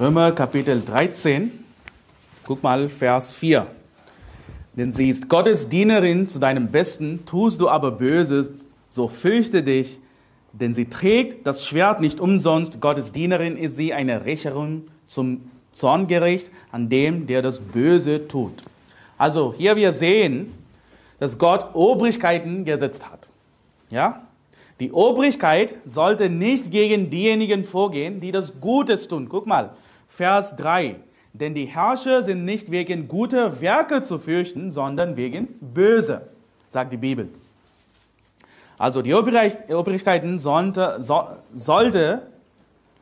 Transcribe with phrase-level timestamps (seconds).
[0.00, 1.50] Römer Kapitel 13,
[2.44, 3.66] guck mal, Vers 4.
[4.74, 9.98] Denn sie ist Gottes Dienerin zu deinem Besten, tust du aber Böses, so fürchte dich,
[10.52, 12.80] denn sie trägt das Schwert nicht umsonst.
[12.80, 18.62] Gottes Dienerin ist sie eine Rächerin zum Zorngericht an dem, der das Böse tut.
[19.16, 20.54] Also hier wir sehen,
[21.18, 23.28] dass Gott Obrigkeiten gesetzt hat.
[23.90, 24.22] Ja?
[24.78, 29.28] Die Obrigkeit sollte nicht gegen diejenigen vorgehen, die das Gutes tun.
[29.28, 29.72] Guck mal,
[30.08, 30.96] Vers 3.
[31.32, 36.22] Denn die Herrscher sind nicht wegen guter Werke zu fürchten, sondern wegen böse,
[36.68, 37.28] sagt die Bibel.
[38.78, 42.22] Also die Obrigkeiten sollte, so, sollte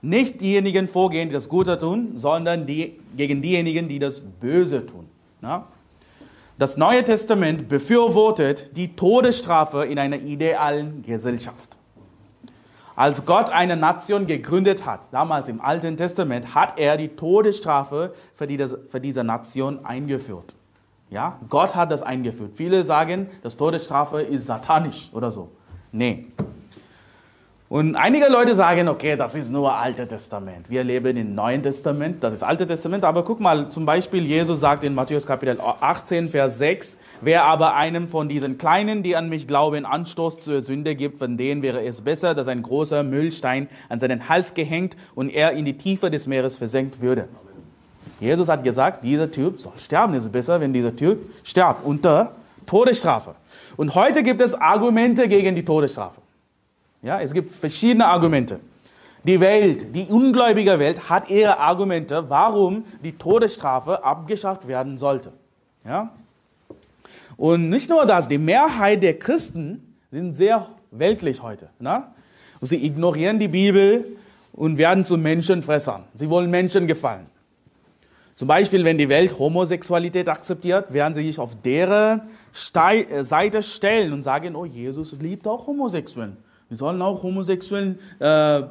[0.02, 5.06] nicht diejenigen vorgehen, die das Gute tun, sondern die, gegen diejenigen, die das Böse tun.
[5.42, 5.66] Ja?
[6.58, 11.75] Das Neue Testament befürwortet die Todesstrafe in einer idealen Gesellschaft.
[12.96, 18.46] Als Gott eine Nation gegründet hat, damals im Alten Testament, hat er die Todesstrafe für,
[18.46, 20.56] die, für diese Nation eingeführt.
[21.10, 22.52] Ja, Gott hat das eingeführt.
[22.54, 25.50] Viele sagen, das Todesstrafe ist satanisch oder so.
[25.92, 26.26] Nee,
[27.68, 30.70] und einige Leute sagen, okay, das ist nur Alte Testament.
[30.70, 33.02] Wir leben im Neuen Testament, das ist Alte Testament.
[33.02, 37.74] Aber guck mal, zum Beispiel, Jesus sagt in Matthäus Kapitel 18, Vers 6, wer aber
[37.74, 41.84] einem von diesen Kleinen, die an mich glauben, Anstoß zur Sünde gibt, von denen wäre
[41.84, 46.10] es besser, dass ein großer Müllstein an seinen Hals gehängt und er in die Tiefe
[46.10, 47.28] des Meeres versenkt würde.
[48.20, 50.14] Jesus hat gesagt, dieser Typ soll sterben.
[50.14, 52.32] Es ist besser, wenn dieser Typ stirbt unter
[52.66, 53.34] Todesstrafe.
[53.76, 56.20] Und heute gibt es Argumente gegen die Todesstrafe.
[57.02, 58.60] Ja, es gibt verschiedene Argumente.
[59.22, 65.32] Die Welt, die ungläubige Welt hat ihre Argumente, warum die Todesstrafe abgeschafft werden sollte.
[65.84, 66.10] Ja?
[67.36, 71.68] Und nicht nur das, die Mehrheit der Christen sind sehr weltlich heute.
[71.78, 72.04] Ne?
[72.60, 74.04] Und sie ignorieren die Bibel
[74.52, 76.04] und werden zu Menschenfressern.
[76.14, 77.26] Sie wollen Menschen gefallen.
[78.36, 82.22] Zum Beispiel, wenn die Welt Homosexualität akzeptiert, werden sie sich auf deren
[82.52, 86.36] Seite stellen und sagen, oh, Jesus liebt auch Homosexuellen.
[86.68, 88.62] Wir sollen auch Homosexuellen äh,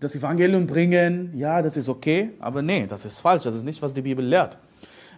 [0.00, 1.32] das Evangelium bringen.
[1.34, 2.30] Ja, das ist okay.
[2.40, 3.44] Aber nee, das ist falsch.
[3.44, 4.58] Das ist nicht, was die Bibel lehrt.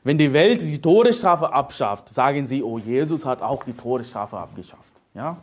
[0.03, 4.93] Wenn die Welt die Todesstrafe abschafft, sagen sie, oh, Jesus hat auch die Todesstrafe abgeschafft.
[5.15, 5.37] Ja?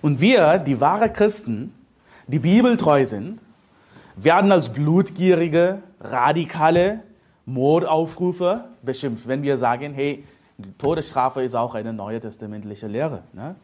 [0.00, 1.74] Und wir, die wahren Christen,
[2.28, 3.40] die bibeltreu sind,
[4.16, 7.00] werden als blutgierige, radikale
[7.46, 10.24] Mordaufrufe beschimpft, wenn wir sagen, hey,
[10.56, 13.22] die Todesstrafe ist auch eine neue testamentliche Lehre.
[13.32, 13.56] Ne?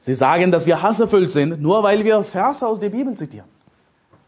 [0.00, 3.48] Sie sagen, dass wir hasserfüllt sind, nur weil wir Verse aus der Bibel zitieren.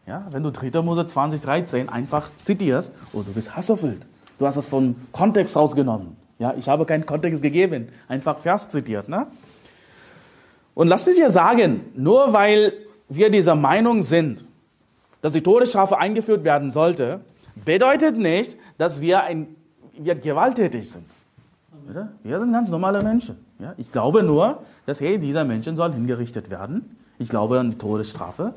[0.06, 0.82] Ja, wenn du 3.
[0.82, 4.06] Mose 20, 13 einfach zitierst, oh, du bist hasserfüllt.
[4.40, 6.16] Du hast es vom Kontext rausgenommen.
[6.38, 9.06] Ja, ich habe keinen Kontext gegeben, einfach Vers zitiert.
[9.06, 9.26] Ne?
[10.74, 12.72] Und lass mich hier sagen, nur weil
[13.10, 14.42] wir dieser Meinung sind,
[15.20, 17.20] dass die Todesstrafe eingeführt werden sollte,
[17.66, 19.48] bedeutet nicht, dass wir, ein,
[19.92, 21.04] wir gewalttätig sind.
[22.22, 23.44] Wir sind ganz normale Menschen.
[23.58, 26.96] Ja, ich glaube nur, dass hey, dieser Menschen soll hingerichtet werden.
[27.18, 28.54] Ich glaube an die Todesstrafe.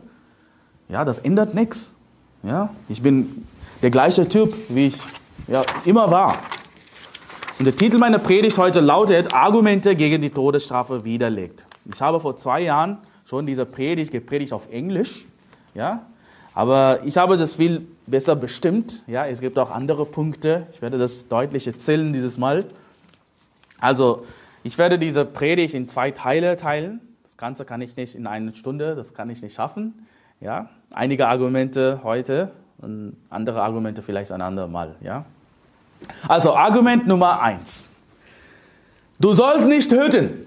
[0.88, 1.93] Ja, das ändert nichts.
[2.41, 3.45] Ja, ich bin
[3.81, 5.01] der gleiche Typ, wie ich
[5.47, 6.39] ja, immer war.
[7.59, 11.66] Und der Titel meiner Predigt heute lautet Argumente gegen die Todesstrafe widerlegt.
[11.94, 15.25] Ich habe vor zwei Jahren schon diese Predigt gepredigt auf Englisch.
[15.75, 16.05] Ja,
[16.53, 19.03] aber ich habe das viel besser bestimmt.
[19.07, 20.67] Ja, es gibt auch andere Punkte.
[20.72, 22.66] Ich werde das deutlich erzählen dieses Mal.
[23.79, 24.25] Also,
[24.63, 27.01] ich werde diese Predigt in zwei Teile teilen.
[27.23, 30.07] Das Ganze kann ich nicht in einer Stunde, das kann ich nicht schaffen.
[30.39, 30.69] Ja?
[30.91, 32.51] Einige Argumente heute
[32.83, 34.95] und andere Argumente vielleicht ein andermal.
[35.01, 35.25] Ja?
[36.27, 37.88] Also, Argument Nummer eins.
[39.19, 40.45] Du sollst nicht töten.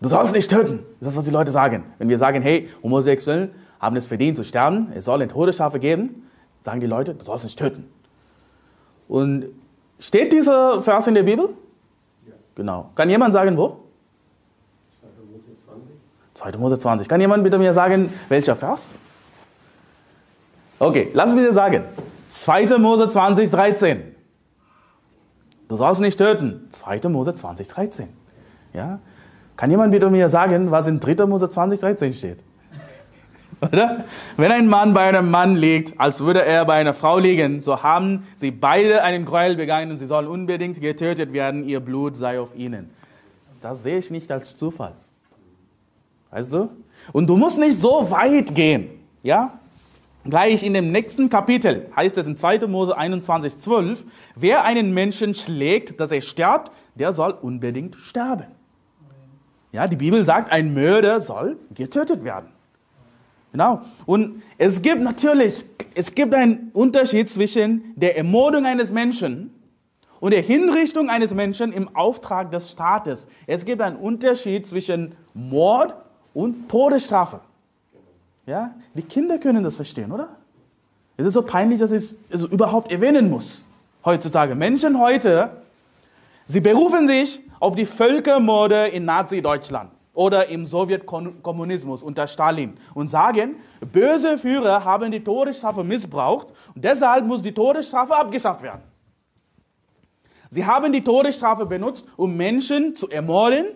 [0.00, 0.80] Du sollst nicht töten.
[1.00, 1.84] Das ist das, was die Leute sagen.
[1.98, 6.26] Wenn wir sagen, hey, Homosexuelle haben es verdient zu sterben, es soll eine Todesstrafe geben,
[6.62, 7.90] sagen die Leute, du sollst nicht töten.
[9.06, 9.46] Und
[9.98, 11.50] steht dieser Vers in der Bibel?
[12.54, 12.90] Genau.
[12.94, 13.80] Kann jemand sagen, wo?
[14.88, 15.08] 2.
[15.30, 15.82] Mose 20.
[16.34, 16.58] 2.
[16.58, 17.08] Mose 20.
[17.08, 18.94] Kann jemand bitte mir sagen, welcher Vers?
[20.78, 21.84] Okay, lass mich dir sagen.
[22.30, 22.78] 2.
[22.78, 24.02] Mose 20, 13.
[25.68, 26.66] Du sollst nicht töten.
[26.70, 27.08] 2.
[27.08, 28.08] Mose 20, 13.
[28.72, 28.98] Ja?
[29.56, 31.26] Kann jemand bitte mir sagen, was in 3.
[31.26, 32.38] Mose 20, 13 steht?
[33.60, 34.04] Oder?
[34.36, 37.82] Wenn ein Mann bei einem Mann liegt, als würde er bei einer Frau liegen, so
[37.82, 42.40] haben sie beide einen Gräuel begangen und sie sollen unbedingt getötet werden, ihr Blut sei
[42.40, 42.90] auf ihnen.
[43.62, 44.92] Das sehe ich nicht als Zufall.
[46.30, 46.68] Weißt du?
[47.12, 48.90] Und du musst nicht so weit gehen.
[49.22, 49.58] Ja?
[50.28, 52.66] Gleich in dem nächsten Kapitel heißt es in 2.
[52.66, 54.04] Mose 21, 12,
[54.36, 58.46] wer einen Menschen schlägt, dass er stirbt, der soll unbedingt sterben.
[59.72, 62.48] Ja, die Bibel sagt, ein Mörder soll getötet werden.
[63.52, 63.82] Genau.
[64.06, 69.52] Und es gibt natürlich, es gibt einen Unterschied zwischen der Ermordung eines Menschen
[70.20, 73.26] und der Hinrichtung eines Menschen im Auftrag des Staates.
[73.46, 75.94] Es gibt einen Unterschied zwischen Mord
[76.32, 77.40] und Todesstrafe.
[78.46, 78.74] Ja?
[78.94, 80.28] Die Kinder können das verstehen, oder?
[81.16, 83.64] Es ist so peinlich, dass ich es überhaupt erwähnen muss.
[84.04, 84.54] Heutzutage.
[84.54, 85.50] Menschen heute,
[86.46, 93.56] sie berufen sich auf die Völkermorde in Nazi-Deutschland oder im Sowjetkommunismus unter Stalin und sagen,
[93.92, 98.82] böse Führer haben die Todesstrafe missbraucht und deshalb muss die Todesstrafe abgeschafft werden.
[100.50, 103.66] Sie haben die Todesstrafe benutzt, um Menschen zu ermorden.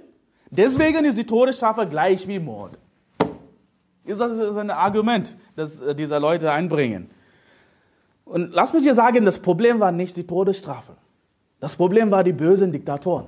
[0.50, 2.78] Deswegen ist die Todesstrafe gleich wie Mord.
[4.08, 7.10] Das ist ein Argument, das äh, diese Leute einbringen.
[8.24, 10.92] Und lass mich dir sagen, das Problem war nicht die Todesstrafe.
[11.60, 13.26] Das Problem war die bösen Diktatoren.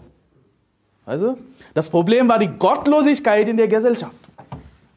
[1.07, 1.39] Also,
[1.75, 4.31] das Problem war die Gottlosigkeit in der Gesellschaft.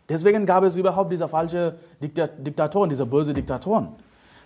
[0.07, 3.89] Deswegen gab es überhaupt diese falsche Diktatoren, diese böse Diktatoren.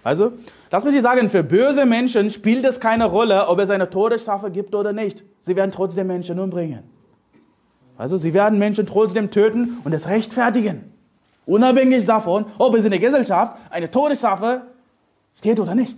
[0.03, 0.33] Also,
[0.71, 4.51] lass mich dir sagen, für böse Menschen spielt es keine Rolle, ob es eine Todesstrafe
[4.51, 5.23] gibt oder nicht.
[5.41, 6.83] Sie werden trotzdem Menschen umbringen.
[7.97, 10.96] Also, sie werden Menschen trotzdem töten und es rechtfertigen.
[11.47, 14.63] Unabhängig davon, ob es in der Gesellschaft eine Todesstrafe
[15.37, 15.97] steht oder nicht.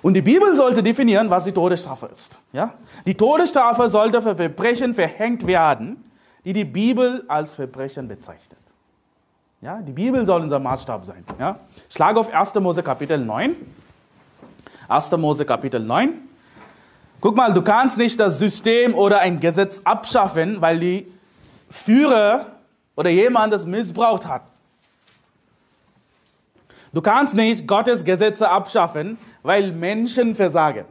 [0.00, 2.38] Und die Bibel sollte definieren, was die Todesstrafe ist.
[2.52, 2.74] Ja?
[3.04, 6.02] Die Todesstrafe sollte für Verbrechen verhängt werden,
[6.46, 8.58] die die Bibel als Verbrechen bezeichnet.
[9.60, 9.82] Ja?
[9.82, 11.22] Die Bibel soll unser Maßstab sein.
[11.38, 11.60] Ja?
[11.90, 12.54] Schlag auf 1.
[12.54, 13.54] Mose Kapitel 9.
[14.88, 15.10] 1.
[15.12, 16.14] Mose Kapitel 9.
[17.20, 21.12] Guck mal, du kannst nicht das System oder ein Gesetz abschaffen, weil die
[21.68, 22.57] Führer
[22.98, 24.42] oder jemand das missbraucht hat.
[26.92, 30.84] Du kannst nicht Gottes Gesetze abschaffen, weil Menschen versagen.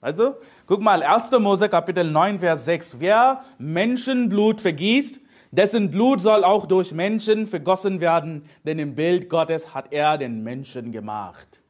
[0.00, 0.34] Also,
[0.66, 1.30] guck mal, 1.
[1.38, 2.96] Mose Kapitel 9, Vers 6.
[2.98, 5.20] Wer Menschenblut vergießt,
[5.52, 10.42] dessen Blut soll auch durch Menschen vergossen werden, denn im Bild Gottes hat er den
[10.42, 11.60] Menschen gemacht.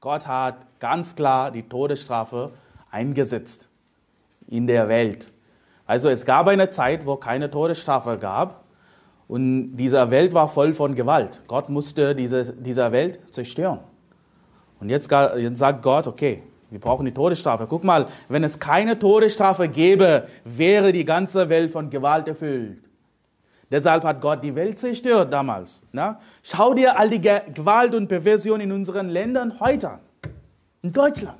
[0.00, 2.52] Gott hat ganz klar die Todesstrafe
[2.92, 3.68] eingesetzt
[4.46, 5.32] in der Welt.
[5.86, 8.63] Also es gab eine Zeit, wo keine Todesstrafe gab.
[9.28, 11.42] Und diese Welt war voll von Gewalt.
[11.46, 13.80] Gott musste diese, dieser Welt zerstören.
[14.80, 17.66] Und jetzt, jetzt sagt Gott, okay, wir brauchen die Todesstrafe.
[17.68, 22.78] Guck mal, wenn es keine Todesstrafe gäbe, wäre die ganze Welt von Gewalt erfüllt.
[23.70, 25.82] Deshalb hat Gott die Welt zerstört damals.
[25.92, 26.20] Na?
[26.42, 30.00] Schau dir all die Gewalt und Perversion in unseren Ländern heute an.
[30.82, 31.38] In Deutschland.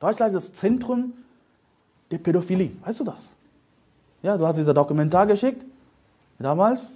[0.00, 1.12] Deutschland ist das Zentrum
[2.10, 2.72] der Pädophilie.
[2.84, 3.34] Weißt du das?
[4.22, 5.64] Ja, du hast dieser Dokumentar geschickt
[6.38, 6.90] damals.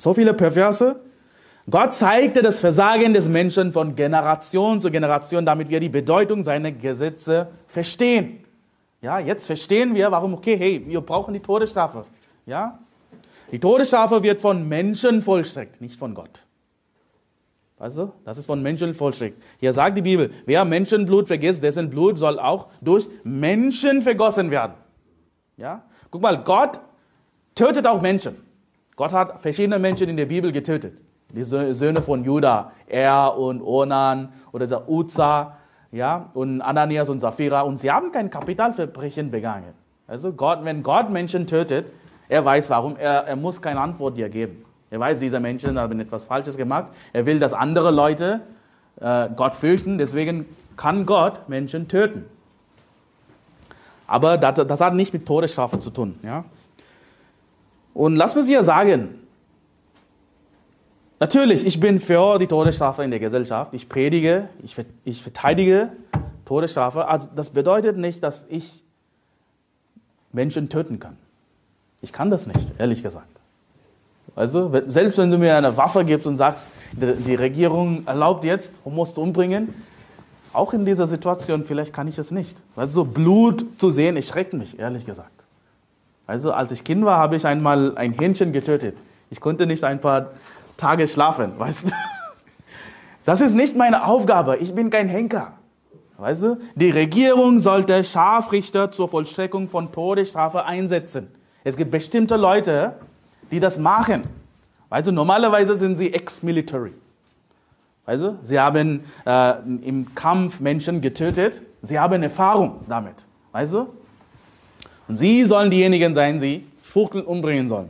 [0.00, 0.96] So viele Perverse.
[1.68, 6.72] Gott zeigte das Versagen des Menschen von Generation zu Generation, damit wir die Bedeutung seiner
[6.72, 8.42] Gesetze verstehen.
[9.02, 12.06] Ja, jetzt verstehen wir, warum, okay, hey, wir brauchen die Todesstrafe.
[12.46, 12.78] Ja?
[13.52, 16.46] Die Todesstrafe wird von Menschen vollstreckt, nicht von Gott.
[17.78, 19.42] Also, das ist von Menschen vollstreckt.
[19.58, 24.72] Hier sagt die Bibel, wer Menschenblut vergisst, dessen Blut soll auch durch Menschen vergossen werden.
[25.58, 25.82] Ja?
[26.10, 26.80] Guck mal, Gott
[27.54, 28.49] tötet auch Menschen.
[29.00, 30.92] Gott hat verschiedene Menschen in der Bibel getötet.
[31.30, 35.56] Die Söhne von Judah, Er und Onan oder der Uza,
[35.90, 37.62] ja, und Ananias und Sapphira.
[37.62, 39.72] Und sie haben kein Kapitalverbrechen begangen.
[40.06, 41.86] Also Gott, wenn Gott Menschen tötet,
[42.28, 44.66] er weiß warum, er, er muss keine Antwort dir geben.
[44.90, 46.92] Er weiß, diese Menschen haben etwas Falsches gemacht.
[47.14, 48.42] Er will, dass andere Leute
[49.00, 49.96] äh, Gott fürchten.
[49.96, 50.44] Deswegen
[50.76, 52.26] kann Gott Menschen töten.
[54.06, 56.18] Aber das, das hat nicht mit Todesstrafe zu tun.
[56.22, 56.44] Ja?
[57.94, 59.20] Und lass mich hier sagen,
[61.18, 63.74] natürlich, ich bin für die Todesstrafe in der Gesellschaft.
[63.74, 65.92] Ich predige, ich, ich verteidige
[66.44, 67.06] Todesstrafe.
[67.08, 68.84] Also das bedeutet nicht, dass ich
[70.32, 71.16] Menschen töten kann.
[72.02, 73.40] Ich kann das nicht, ehrlich gesagt.
[74.36, 79.12] Also, selbst wenn du mir eine Waffe gibst und sagst, die Regierung erlaubt jetzt, Homos
[79.12, 79.74] zu umbringen,
[80.52, 82.56] auch in dieser Situation, vielleicht kann ich es nicht.
[82.76, 85.39] So Blut zu sehen, ich schreckt mich, ehrlich gesagt.
[86.30, 88.96] Also als ich Kind war, habe ich einmal ein Hähnchen getötet.
[89.30, 90.28] Ich konnte nicht ein paar
[90.76, 91.92] Tage schlafen, weißt du?
[93.26, 94.56] Das ist nicht meine Aufgabe.
[94.56, 95.52] Ich bin kein Henker.
[96.16, 96.58] Weißt du?
[96.74, 101.28] Die Regierung sollte Scharfrichter zur Vollstreckung von Todesstrafe einsetzen.
[101.64, 102.94] Es gibt bestimmte Leute,
[103.50, 104.22] die das machen.
[104.88, 106.94] Weißt du, normalerweise sind sie ex-military.
[108.06, 111.62] Weißt du, sie haben äh, im Kampf Menschen getötet.
[111.82, 113.26] Sie haben Erfahrung damit.
[113.52, 113.88] Weißt du?
[115.10, 117.88] Und sie sollen diejenigen sein, die Vogel umbringen sollen.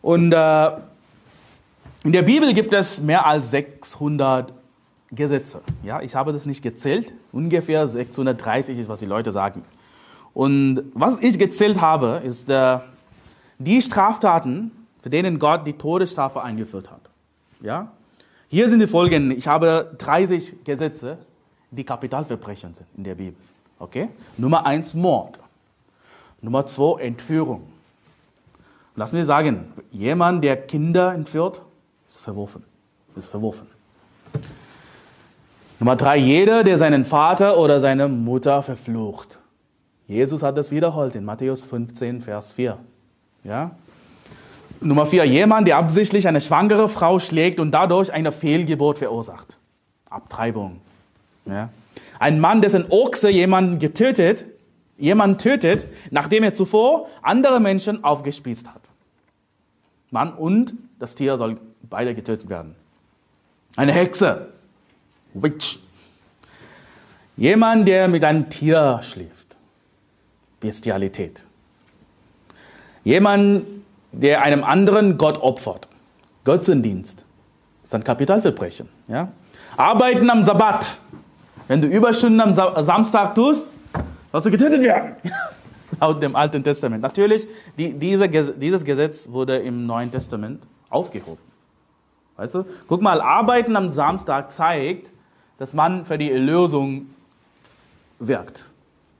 [0.00, 0.70] Und äh,
[2.04, 4.50] in der Bibel gibt es mehr als 600
[5.12, 5.60] Gesetze.
[5.82, 7.12] Ja, ich habe das nicht gezählt.
[7.32, 9.62] Ungefähr 630 ist, was die Leute sagen.
[10.32, 12.78] Und was ich gezählt habe, ist äh,
[13.58, 14.70] die Straftaten,
[15.02, 17.02] für denen Gott die Todesstrafe eingeführt hat.
[17.60, 17.92] Ja?
[18.48, 19.36] Hier sind die folgenden.
[19.36, 21.18] Ich habe 30 Gesetze,
[21.70, 23.36] die Kapitalverbrechen sind in der Bibel.
[23.78, 24.08] Okay?
[24.38, 25.38] Nummer eins Mord.
[26.42, 27.62] Nummer zwei Entführung.
[28.96, 31.62] Lass mir sagen, jemand, der Kinder entführt,
[32.08, 32.64] ist verworfen.
[33.16, 33.66] Ist verworfen.
[35.78, 39.38] Nummer drei, jeder, der seinen Vater oder seine Mutter verflucht.
[40.06, 42.78] Jesus hat das wiederholt in Matthäus 15, Vers 4.
[43.44, 43.70] Ja?
[44.80, 49.58] Nummer vier, jemand, der absichtlich eine schwangere Frau schlägt und dadurch eine Fehlgeburt verursacht.
[50.08, 50.80] Abtreibung.
[51.46, 51.68] Ja?
[52.18, 54.46] Ein Mann, dessen Ochse jemanden getötet,
[55.00, 58.80] jemanden tötet, nachdem er zuvor andere Menschen aufgespießt hat.
[60.10, 62.74] Mann und das Tier soll beide getötet werden.
[63.76, 64.48] Eine Hexe.
[65.34, 65.78] Witch.
[67.36, 69.56] Jemand, der mit einem Tier schläft.
[70.58, 71.46] Bestialität.
[73.04, 73.64] Jemand,
[74.12, 75.88] der einem anderen Gott opfert.
[76.44, 77.24] Götzendienst.
[77.82, 78.88] Das ist ein Kapitalverbrechen.
[79.08, 79.28] Ja?
[79.76, 80.98] Arbeiten am Sabbat.
[81.68, 83.69] Wenn du Überstunden am Samstag tust,
[84.32, 85.16] sollst du getötet werden.
[86.00, 87.02] Laut dem Alten Testament.
[87.02, 87.46] Natürlich,
[87.76, 91.42] die, diese, dieses Gesetz wurde im Neuen Testament aufgehoben.
[92.36, 92.64] Weißt du?
[92.88, 95.10] Guck mal, Arbeiten am Samstag zeigt,
[95.58, 97.06] dass man für die Erlösung
[98.18, 98.64] wirkt.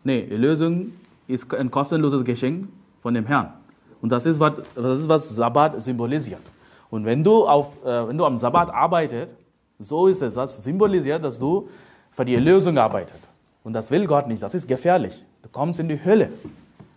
[0.04, 0.92] Nee, Erlösung
[1.26, 2.68] ist ein kostenloses Geschenk
[3.02, 3.52] von dem Herrn.
[4.00, 6.40] Und das ist, was, das ist, was Sabbat symbolisiert.
[6.88, 9.34] Und wenn du, auf, äh, wenn du am Sabbat arbeitest,
[9.78, 11.68] so ist es, das symbolisiert, dass du
[12.10, 13.29] für die Erlösung arbeitest.
[13.62, 15.24] Und das will Gott nicht, das ist gefährlich.
[15.42, 16.30] Du kommst in die Hölle.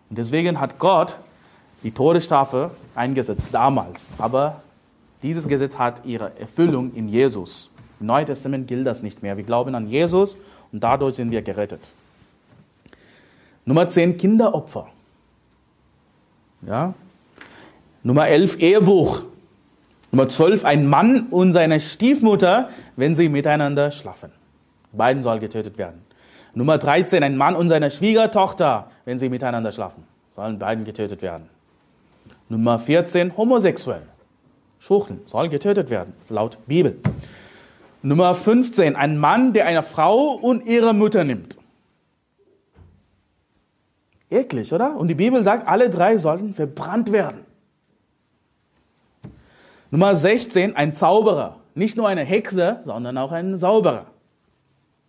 [0.09, 1.17] Und deswegen hat Gott
[1.83, 4.09] die Todesstrafe eingesetzt damals.
[4.17, 4.61] Aber
[5.21, 7.69] dieses Gesetz hat ihre Erfüllung in Jesus.
[7.99, 9.37] Im Neuen Testament gilt das nicht mehr.
[9.37, 10.37] Wir glauben an Jesus
[10.71, 11.93] und dadurch sind wir gerettet.
[13.65, 14.87] Nummer 10, Kinderopfer.
[16.67, 16.93] Ja?
[18.03, 19.23] Nummer 11, Ehebuch.
[20.11, 24.31] Nummer 12, ein Mann und seine Stiefmutter, wenn sie miteinander schlafen.
[24.91, 26.01] Beiden soll getötet werden.
[26.55, 30.03] Nummer 13, ein Mann und seine Schwiegertochter, wenn sie miteinander schlafen.
[30.29, 31.49] Sollen beiden getötet werden.
[32.49, 34.03] Nummer 14, homosexuell.
[34.79, 36.99] Schwuchteln soll getötet werden, laut Bibel.
[38.01, 41.57] Nummer 15, ein Mann, der eine Frau und ihre Mutter nimmt.
[44.29, 44.97] Eklig, oder?
[44.97, 47.45] Und die Bibel sagt, alle drei sollten verbrannt werden.
[49.89, 51.59] Nummer 16, ein Zauberer.
[51.75, 54.07] Nicht nur eine Hexe, sondern auch ein Zauberer.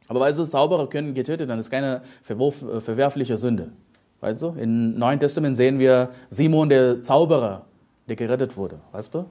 [0.08, 3.73] Aber weißt du, Zauberer können getötet werden, das ist keine äh, verwerfliche Sünde.
[4.20, 7.66] Weißt du, im Neuen Testament sehen wir Simon, der Zauberer,
[8.08, 8.78] der gerettet wurde.
[8.92, 9.26] Weißt du?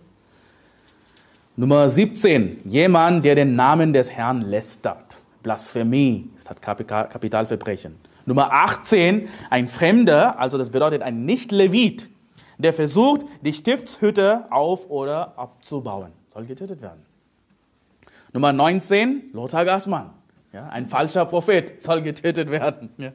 [1.56, 5.18] Nummer 17, jemand, der den Namen des Herrn lästert.
[5.44, 7.96] Blasphemie ist das Kapitalverbrechen.
[8.26, 12.10] Nummer 18, ein Fremder, also das bedeutet ein Nicht-Levit,
[12.58, 17.06] der versucht, die Stiftshütte auf- oder abzubauen, soll getötet werden.
[18.32, 20.12] Nummer 19, Lothar Gassmann,
[20.54, 22.90] ja, ein falscher Prophet, soll getötet werden.
[22.98, 23.12] Ja.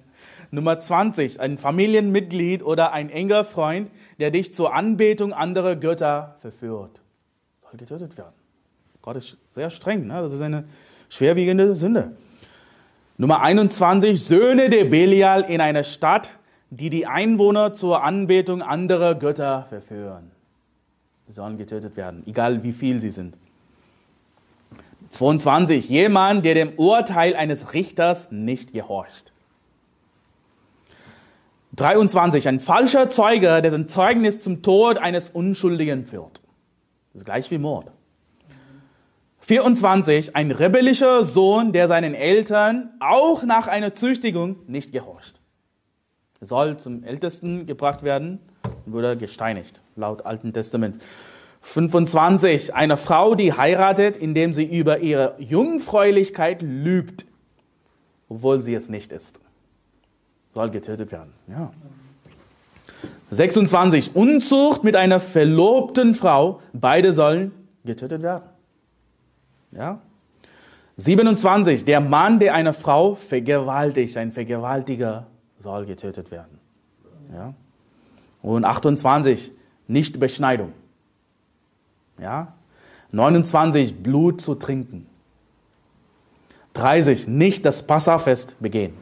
[0.51, 7.01] Nummer 20, ein Familienmitglied oder ein enger Freund, der dich zur Anbetung anderer Götter verführt,
[7.63, 8.35] soll getötet werden.
[9.03, 10.21] Gott ist sehr streng, ne?
[10.21, 10.65] das ist eine
[11.09, 12.17] schwerwiegende Sünde.
[13.17, 16.33] Nummer 21, Söhne der Belial in einer Stadt,
[16.71, 20.31] die die Einwohner zur Anbetung anderer Götter verführen.
[21.29, 23.37] Sollen getötet werden, egal wie viel sie sind.
[25.11, 29.33] 22, jemand, der dem Urteil eines Richters nicht gehorcht.
[31.77, 36.43] 23, ein falscher Zeuge, dessen Zeugnis zum Tod eines Unschuldigen führt.
[37.13, 37.91] Das ist gleich wie Mord.
[39.41, 45.41] 24, ein rebellischer Sohn, der seinen Eltern auch nach einer Züchtigung nicht gehorcht.
[46.41, 48.41] Er soll zum Ältesten gebracht werden
[48.85, 51.03] und wurde gesteinigt, laut Alten Testament.
[51.69, 57.27] 25, eine Frau, die heiratet, indem sie über ihre Jungfräulichkeit lügt,
[58.29, 59.41] obwohl sie es nicht ist,
[60.55, 61.35] soll getötet werden.
[61.47, 61.71] Ja.
[63.31, 67.53] 26, Unzucht mit einer verlobten Frau, beide sollen
[67.85, 68.45] getötet werden.
[69.73, 70.01] Ja?
[70.97, 71.85] 27.
[71.85, 75.27] Der Mann, der eine Frau vergewaltigt, ein Vergewaltiger,
[75.59, 76.59] soll getötet werden.
[77.33, 77.53] Ja?
[78.41, 79.53] Und 28.
[79.87, 80.73] Nicht Beschneidung.
[82.21, 82.53] Ja?
[83.13, 84.03] 29.
[84.03, 85.07] Blut zu trinken.
[86.75, 87.27] 30.
[87.27, 88.95] Nicht das Passafest begehen.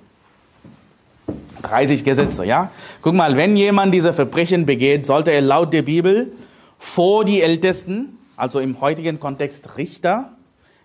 [1.62, 2.70] 30 Gesetze, ja?
[3.02, 6.32] Guck mal, wenn jemand diese Verbrechen begeht, sollte er laut der Bibel
[6.78, 10.30] vor die Ältesten, also im heutigen Kontext Richter,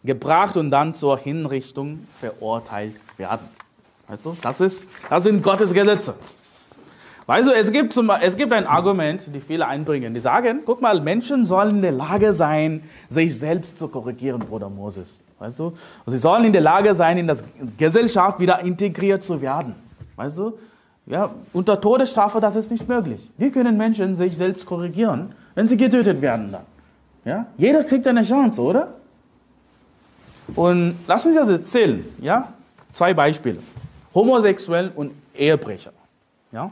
[0.04, 3.48] gebracht und dann zur Hinrichtung verurteilt werden.
[4.08, 6.16] Weißt du, das, ist, das sind Gottes Gesetze.
[7.28, 10.14] Weißt du, es gibt, zum, es gibt ein Argument, die viele einbringen.
[10.14, 14.70] Die sagen, guck mal, Menschen sollen in der Lage sein, sich selbst zu korrigieren, Bruder
[14.70, 15.24] Moses.
[15.40, 15.74] Weißt du?
[16.06, 17.44] Und sie sollen in der Lage sein, in das
[17.78, 19.76] Gesellschaft wieder integriert zu werden.
[20.16, 20.58] Weißt du?
[21.06, 23.30] Ja, unter Todesstrafe, das ist nicht möglich.
[23.38, 26.66] Wie können Menschen sich selbst korrigieren, wenn sie getötet werden dann?
[27.26, 27.46] Ja?
[27.58, 28.96] Jeder kriegt eine Chance, oder?
[30.56, 32.06] Und lass mich das erzählen.
[32.22, 32.54] Ja?
[32.92, 33.60] Zwei Beispiele.
[34.14, 35.92] Homosexuell und Ehebrecher.
[36.52, 36.72] Ja?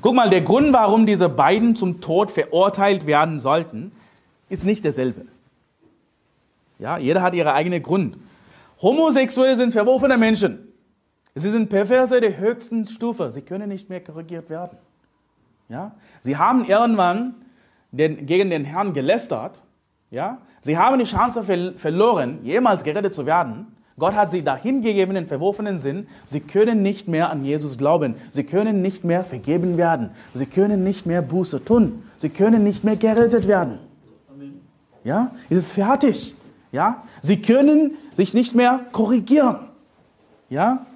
[0.00, 3.92] Guck mal, der Grund, warum diese beiden zum Tod verurteilt werden sollten,
[4.48, 5.26] ist nicht derselbe.
[6.78, 8.16] Ja, jeder hat ihren eigenen Grund.
[8.82, 10.68] Homosexuelle sind verworfene Menschen.
[11.34, 13.30] Sie sind Perverse der höchsten Stufe.
[13.32, 14.78] Sie können nicht mehr korrigiert werden.
[15.68, 15.92] Ja?
[16.20, 17.34] Sie haben irgendwann
[17.90, 19.62] den, gegen den Herrn gelästert.
[20.10, 20.38] Ja?
[20.60, 21.42] Sie haben die Chance
[21.76, 23.73] verloren, jemals gerettet zu werden.
[23.98, 26.08] Gott hat sie dahin gegeben, den verworfenen Sinn.
[26.26, 28.16] Sie können nicht mehr an Jesus glauben.
[28.32, 30.10] Sie können nicht mehr vergeben werden.
[30.34, 32.02] Sie können nicht mehr Buße tun.
[32.16, 33.78] Sie können nicht mehr gerettet werden.
[35.04, 36.34] Ja, es ist fertig.
[36.72, 39.58] Ja, sie können sich nicht mehr korrigieren.
[40.50, 40.86] Ja,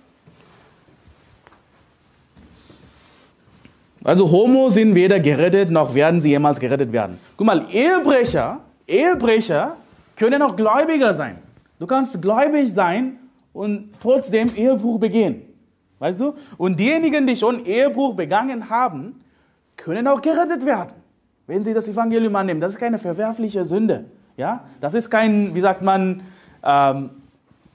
[4.04, 7.18] also Homo sind weder gerettet noch werden sie jemals gerettet werden.
[7.36, 9.76] Guck mal, Ehebrecher, Ehebrecher
[10.16, 11.38] können auch Gläubiger sein.
[11.78, 13.18] Du kannst gläubig sein
[13.52, 15.42] und trotzdem Ehebruch begehen.
[15.98, 16.34] Weißt du?
[16.56, 19.20] Und diejenigen, die schon Ehebruch begangen haben,
[19.76, 20.92] können auch gerettet werden,
[21.46, 22.60] wenn sie das Evangelium annehmen.
[22.60, 24.06] Das ist keine verwerfliche Sünde.
[24.36, 24.64] Ja?
[24.80, 26.22] Das ist kein, wie sagt man,
[26.62, 27.10] ähm,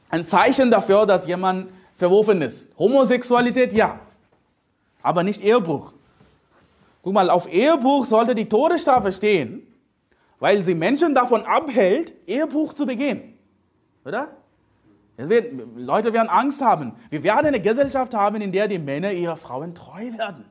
[0.10, 1.68] ein Zeichen dafür, dass jemand
[1.98, 2.68] verworfen ist.
[2.78, 4.00] Homosexualität, ja.
[5.02, 5.94] Aber nicht Ehebruch.
[7.02, 9.68] Guck mal, auf Ehebruch sollte die Todesstrafe stehen,
[10.40, 13.33] weil sie Menschen davon abhält, Ehebruch zu begehen.
[14.06, 14.30] Oder?
[15.18, 16.94] Wird, Leute werden Angst haben.
[17.10, 20.46] Wir werden eine Gesellschaft haben, in der die Männer ihrer Frauen treu werden.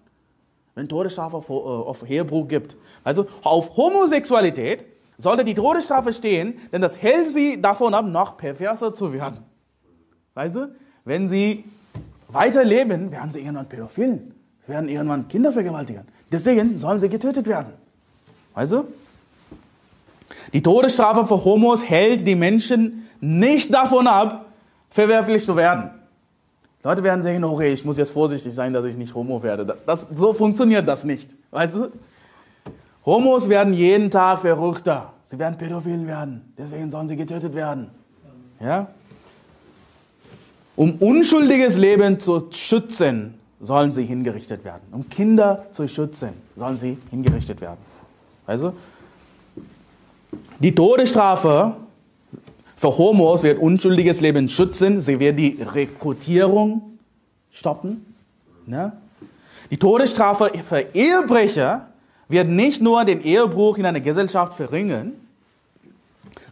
[0.74, 2.76] Wenn Todesstrafe auf, äh, auf Ehebruch gibt.
[3.04, 4.86] Also auf Homosexualität
[5.18, 9.40] sollte die Todesstrafe stehen, denn das hält sie davon ab, noch perverser zu werden.
[10.34, 10.74] Weißt du?
[11.04, 11.64] Wenn sie
[12.28, 14.34] weiterleben, werden sie irgendwann Pädophilen.
[14.66, 16.06] Sie werden irgendwann Kinder vergewaltigen.
[16.30, 17.74] Deswegen sollen sie getötet werden.
[18.54, 18.84] Weißt du?
[20.52, 24.46] Die Todesstrafe für Homos hält die Menschen nicht davon ab,
[24.90, 25.90] verwerflich zu werden.
[26.84, 29.78] Leute werden sagen, okay, ich muss jetzt vorsichtig sein, dass ich nicht Homo werde.
[29.86, 31.30] Das, so funktioniert das nicht.
[31.50, 31.88] Weißt du?
[33.06, 35.12] Homos werden jeden Tag verrückter.
[35.24, 36.52] Sie werden pädophil werden.
[36.58, 37.88] Deswegen sollen sie getötet werden.
[38.60, 38.88] Ja?
[40.74, 44.82] Um unschuldiges Leben zu schützen, sollen sie hingerichtet werden.
[44.90, 47.78] Um Kinder zu schützen, sollen sie hingerichtet werden.
[48.46, 48.74] Also,
[50.62, 51.74] die Todesstrafe
[52.76, 56.98] für Homos wird unschuldiges Leben schützen, sie wird die Rekrutierung
[57.50, 58.14] stoppen.
[58.66, 58.92] Ne?
[59.70, 61.88] Die Todesstrafe für Ehebrecher
[62.28, 65.12] wird nicht nur den Ehebruch in einer Gesellschaft verringern,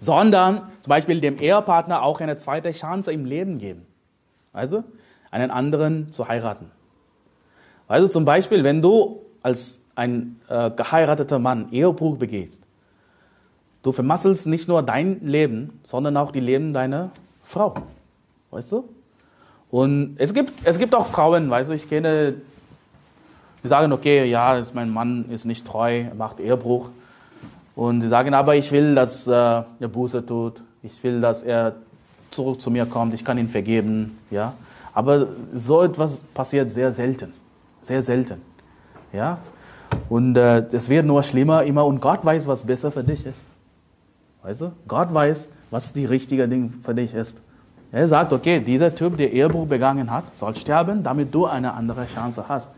[0.00, 3.86] sondern zum Beispiel dem Ehepartner auch eine zweite Chance im Leben geben.
[4.52, 4.82] Also
[5.30, 6.70] einen anderen zu heiraten.
[7.86, 12.62] Also zum Beispiel, wenn du als ein äh, geheirateter Mann Ehebruch begehst,
[13.82, 17.10] Du vermasselst nicht nur dein Leben, sondern auch die Leben deiner
[17.44, 17.74] Frau.
[18.50, 18.88] Weißt du?
[19.70, 22.34] Und es gibt, es gibt auch Frauen, weißt du, ich kenne,
[23.62, 26.90] die sagen, okay, ja, mein Mann ist nicht treu, er macht Ehebruch.
[27.76, 30.62] Und die sagen, aber ich will, dass äh, er Buße tut.
[30.82, 31.76] Ich will, dass er
[32.30, 33.14] zurück zu mir kommt.
[33.14, 34.18] Ich kann ihn vergeben.
[34.30, 34.54] Ja?
[34.92, 37.32] Aber so etwas passiert sehr selten.
[37.80, 38.42] Sehr selten.
[39.12, 39.38] Ja?
[40.08, 41.86] Und äh, es wird nur schlimmer immer.
[41.86, 43.44] Und Gott weiß, was besser für dich ist.
[44.42, 44.72] Weißt du?
[44.88, 47.38] Gott weiß, was die richtige Ding für dich ist.
[47.92, 52.06] Er sagt, okay, dieser Typ, der Ehebruch begangen hat, soll sterben, damit du eine andere
[52.06, 52.70] Chance hast.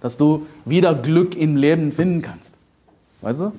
[0.00, 2.54] Dass du wieder Glück im Leben finden kannst.
[3.20, 3.52] Weißt du?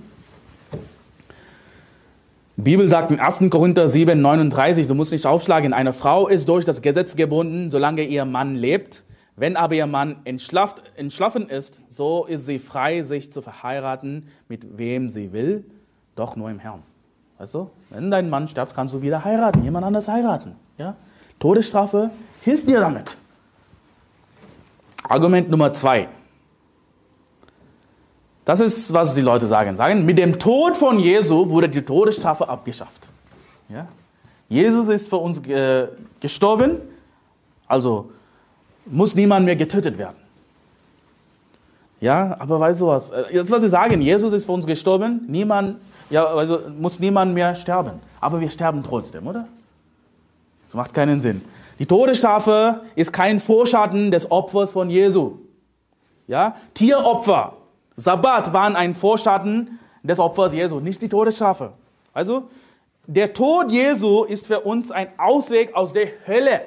[2.57, 3.49] Die Bibel sagt in 1.
[3.49, 8.03] Korinther 7, 39, du musst nicht aufschlagen, eine Frau ist durch das Gesetz gebunden, solange
[8.03, 9.03] ihr Mann lebt.
[9.35, 15.09] Wenn aber ihr Mann entschlafen ist, so ist sie frei, sich zu verheiraten, mit wem
[15.09, 15.65] sie will,
[16.15, 16.83] doch nur im Herrn.
[17.41, 17.57] Weißt
[17.89, 20.55] wenn dein Mann stirbt, kannst du wieder heiraten, jemand anders heiraten.
[20.77, 20.95] Ja?
[21.39, 22.11] Todesstrafe
[22.43, 23.17] hilft dir damit.
[25.01, 26.07] Argument Nummer zwei.
[28.45, 29.75] Das ist, was die Leute sagen.
[29.75, 33.07] Sagen, mit dem Tod von Jesu wurde die Todesstrafe abgeschafft.
[33.69, 33.87] Ja?
[34.47, 35.87] Jesus ist für uns äh,
[36.19, 36.77] gestorben,
[37.65, 38.11] also
[38.85, 40.17] muss niemand mehr getötet werden.
[42.01, 43.11] Ja, aber weißt du was?
[43.31, 45.77] Jetzt, äh, was sie sagen, Jesus ist für uns gestorben, niemand
[46.11, 47.93] ja, also muss niemand mehr sterben.
[48.19, 49.47] Aber wir sterben trotzdem, oder?
[50.67, 51.41] Das macht keinen Sinn.
[51.79, 55.37] Die Todesstrafe ist kein Vorschatten des Opfers von Jesu.
[56.27, 56.55] Ja?
[56.73, 57.53] Tieropfer,
[57.95, 61.71] Sabbat waren ein Vorschatten des Opfers Jesu, nicht die Todesstrafe.
[62.13, 62.43] Also,
[63.07, 66.61] der Tod Jesu ist für uns ein Ausweg aus der Hölle.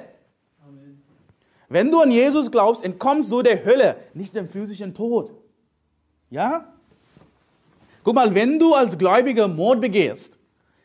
[1.69, 5.31] Wenn du an Jesus glaubst, entkommst du der Hölle, nicht dem physischen Tod.
[6.29, 6.73] Ja?
[8.03, 10.37] Guck mal, wenn du als Gläubiger Mord begehst,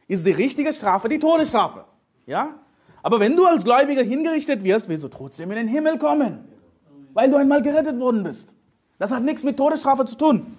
[0.09, 1.85] ist die richtige Strafe die Todesstrafe.
[2.27, 2.55] Ja?
[3.03, 6.49] Aber wenn du als Gläubiger hingerichtet wirst, wirst du trotzdem in den Himmel kommen,
[7.13, 8.55] weil du einmal gerettet worden bist.
[8.99, 10.57] Das hat nichts mit Todesstrafe zu tun.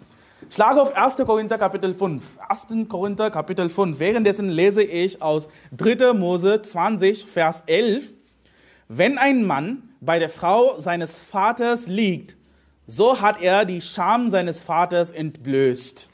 [0.50, 1.18] Schlage auf 1.
[1.18, 2.24] Korinther Kapitel 5.
[2.50, 2.90] 1.
[2.90, 4.00] Korinther Kapitel 5.
[4.00, 6.14] Währenddessen lese ich aus 3.
[6.14, 8.14] Mose 20, Vers 11.
[8.94, 12.36] Wenn ein Mann bei der Frau seines Vaters liegt,
[12.88, 16.10] so hat er die Scham seines Vaters entblößt.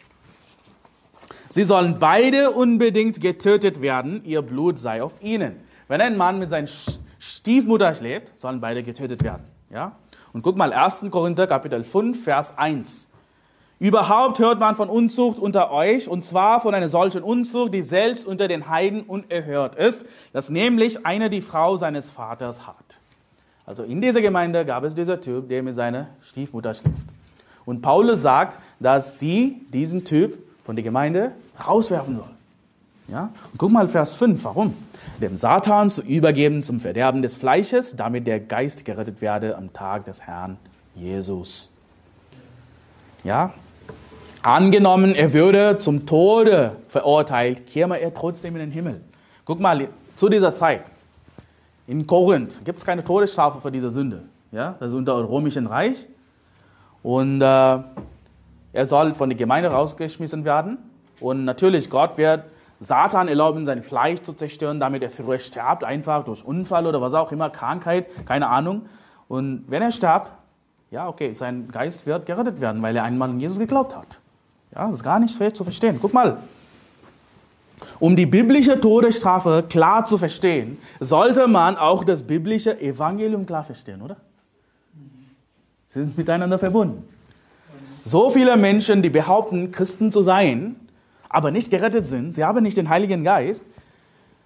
[1.50, 5.56] Sie sollen beide unbedingt getötet werden, ihr Blut sei auf ihnen.
[5.88, 6.68] Wenn ein Mann mit seiner
[7.18, 9.46] Stiefmutter schläft, sollen beide getötet werden.
[9.72, 9.94] Ja?
[10.32, 11.06] Und guck mal, 1.
[11.10, 13.08] Korinther Kapitel 5, Vers 1.
[13.80, 18.26] Überhaupt hört man von Unzucht unter euch, und zwar von einer solchen Unzucht, die selbst
[18.26, 22.76] unter den Heiden unerhört ist, dass nämlich einer die Frau seines Vaters hat.
[23.68, 27.06] Also in dieser Gemeinde gab es dieser Typ, der mit seiner Stiefmutter schläft.
[27.66, 31.34] Und Paulus sagt, dass sie diesen Typ von der Gemeinde
[31.68, 32.30] rauswerfen soll.
[33.10, 33.30] Ja?
[33.52, 34.74] Und guck mal Vers 5, warum?
[35.22, 40.06] Dem Satan zu übergeben zum Verderben des Fleisches, damit der Geist gerettet werde am Tag
[40.06, 40.58] des Herrn
[40.96, 41.70] Jesus.
[43.24, 43.54] Ja?
[44.44, 49.02] Angenommen, er würde zum Tode verurteilt, käme er trotzdem in den Himmel.
[49.46, 50.84] Guck mal, zu dieser Zeit,
[51.88, 54.24] in Korinth gibt es keine Todesstrafe für diese Sünde.
[54.52, 54.76] Ja?
[54.80, 56.08] Das ist unter dem Römischen Reich.
[57.02, 60.78] Und äh, er soll von der Gemeinde rausgeschmissen werden.
[61.20, 62.44] Und natürlich, Gott wird
[62.80, 67.14] Satan erlauben, sein Fleisch zu zerstören, damit er früher stirbt, einfach durch Unfall oder was
[67.14, 68.84] auch immer, Krankheit, keine Ahnung.
[69.28, 70.32] Und wenn er starb,
[70.92, 74.20] ja, okay, sein Geist wird gerettet werden, weil er einmal an Jesus geglaubt hat.
[74.78, 75.98] Ja, das ist gar nicht schwer zu verstehen.
[76.00, 76.38] Guck mal.
[78.00, 84.04] Um die biblische Todesstrafe klar zu verstehen, sollte man auch das biblische Evangelium klar verstehen,
[84.04, 84.18] oder?
[85.88, 87.04] Sie sind miteinander verbunden.
[88.06, 90.76] So viele Menschen, die behaupten, Christen zu sein,
[91.28, 93.64] aber nicht gerettet sind, sie haben nicht den Heiligen Geist,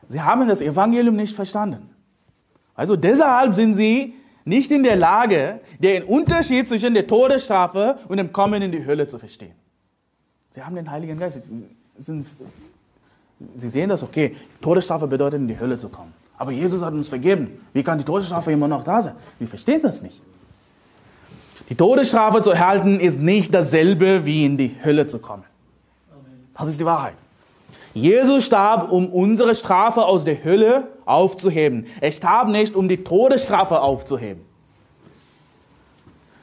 [0.08, 1.90] sie haben das Evangelium nicht verstanden.
[2.74, 4.16] Also deshalb sind sie
[4.46, 9.08] nicht in der Lage, den Unterschied zwischen der Todesstrafe und dem Kommen in die Hölle
[9.08, 9.56] zu verstehen.
[10.52, 11.44] Sie haben den Heiligen Geist.
[11.46, 11.66] Sie,
[11.98, 12.28] sind,
[13.56, 16.14] sie sehen das, okay, Todesstrafe bedeutet, in die Hölle zu kommen.
[16.38, 17.60] Aber Jesus hat uns vergeben.
[17.72, 19.16] Wie kann die Todesstrafe immer noch da sein?
[19.40, 20.22] Wir verstehen das nicht.
[21.70, 25.44] Die Todesstrafe zu erhalten ist nicht dasselbe wie in die Hölle zu kommen.
[26.58, 27.14] Das ist die Wahrheit.
[27.94, 31.86] Jesus starb, um unsere Strafe aus der Hölle aufzuheben.
[32.00, 34.44] Er starb nicht, um die Todesstrafe aufzuheben.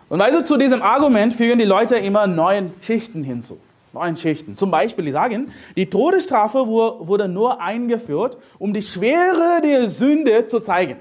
[0.08, 3.58] Und also zu diesem Argument fügen die Leute immer neuen Schichten hinzu.
[3.98, 4.56] Neuen Schichten.
[4.56, 10.60] Zum Beispiel, die sagen, die Todesstrafe wurde nur eingeführt, um die Schwere der Sünde zu
[10.60, 10.96] zeigen.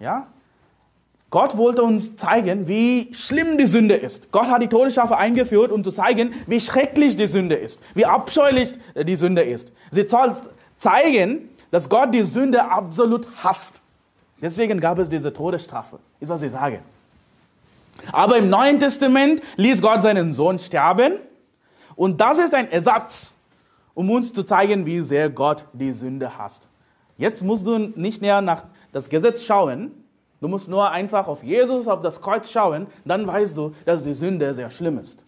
[0.00, 0.26] Ja?
[1.30, 4.32] Gott wollte uns zeigen, wie schlimm die Sünde ist.
[4.32, 8.72] Gott hat die Todesstrafe eingeführt, um zu zeigen, wie schrecklich die Sünde ist, wie abscheulich
[8.96, 9.72] die Sünde ist.
[9.90, 10.32] Sie soll
[10.78, 13.82] zeigen, dass Gott die Sünde absolut hasst.
[14.40, 16.80] Deswegen gab es diese Todesstrafe, ist was sie sagen.
[18.10, 21.18] Aber im Neuen Testament ließ Gott seinen Sohn sterben
[21.98, 23.34] und das ist ein Ersatz,
[23.92, 26.66] um uns zu zeigen, wie sehr Gott die Sünde hasst.
[27.18, 29.90] Jetzt musst du nicht näher nach das Gesetz schauen,
[30.40, 34.14] Du musst nur einfach auf Jesus, auf das Kreuz schauen, dann weißt du, dass die
[34.14, 35.18] Sünde sehr schlimm ist.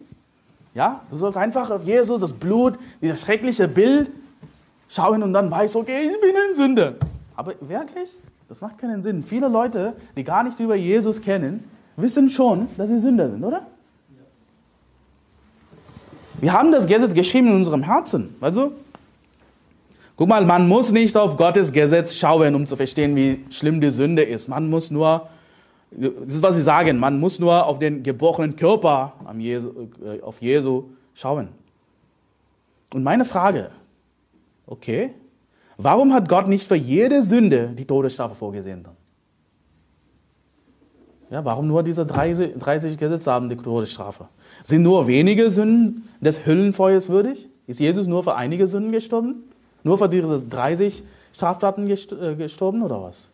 [0.73, 4.09] Ja, du sollst einfach auf Jesus, das Blut, dieses schreckliche Bild
[4.87, 6.95] schauen und dann weißt, du, okay, ich bin in Sünde.
[7.35, 8.09] Aber wirklich?
[8.47, 9.23] Das macht keinen Sinn.
[9.23, 13.65] Viele Leute, die gar nicht über Jesus kennen, wissen schon, dass sie Sünder sind, oder?
[16.41, 18.35] Wir haben das Gesetz geschrieben in unserem Herzen.
[18.41, 18.73] Also,
[20.21, 23.89] Guck mal, man muss nicht auf Gottes Gesetz schauen, um zu verstehen, wie schlimm die
[23.89, 24.47] Sünde ist.
[24.47, 25.29] Man muss nur,
[25.89, 30.83] das ist was sie sagen, man muss nur auf den gebrochenen Körper äh, auf Jesu
[31.15, 31.47] schauen.
[32.93, 33.71] Und meine Frage,
[34.67, 35.09] okay,
[35.77, 38.85] warum hat Gott nicht für jede Sünde die Todesstrafe vorgesehen?
[41.31, 44.27] Ja, warum nur diese 30, 30 Gesetze haben die Todesstrafe?
[44.63, 47.49] Sind nur wenige Sünden des Hüllenfeuers würdig?
[47.67, 49.43] Ist Jesus nur für einige Sünden gestorben?
[49.83, 51.03] Nur für diese 30
[51.33, 53.31] Straftaten äh, gestorben oder was?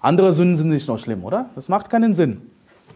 [0.00, 1.50] Andere Sünden sind nicht noch schlimm, oder?
[1.54, 2.42] Das macht keinen Sinn.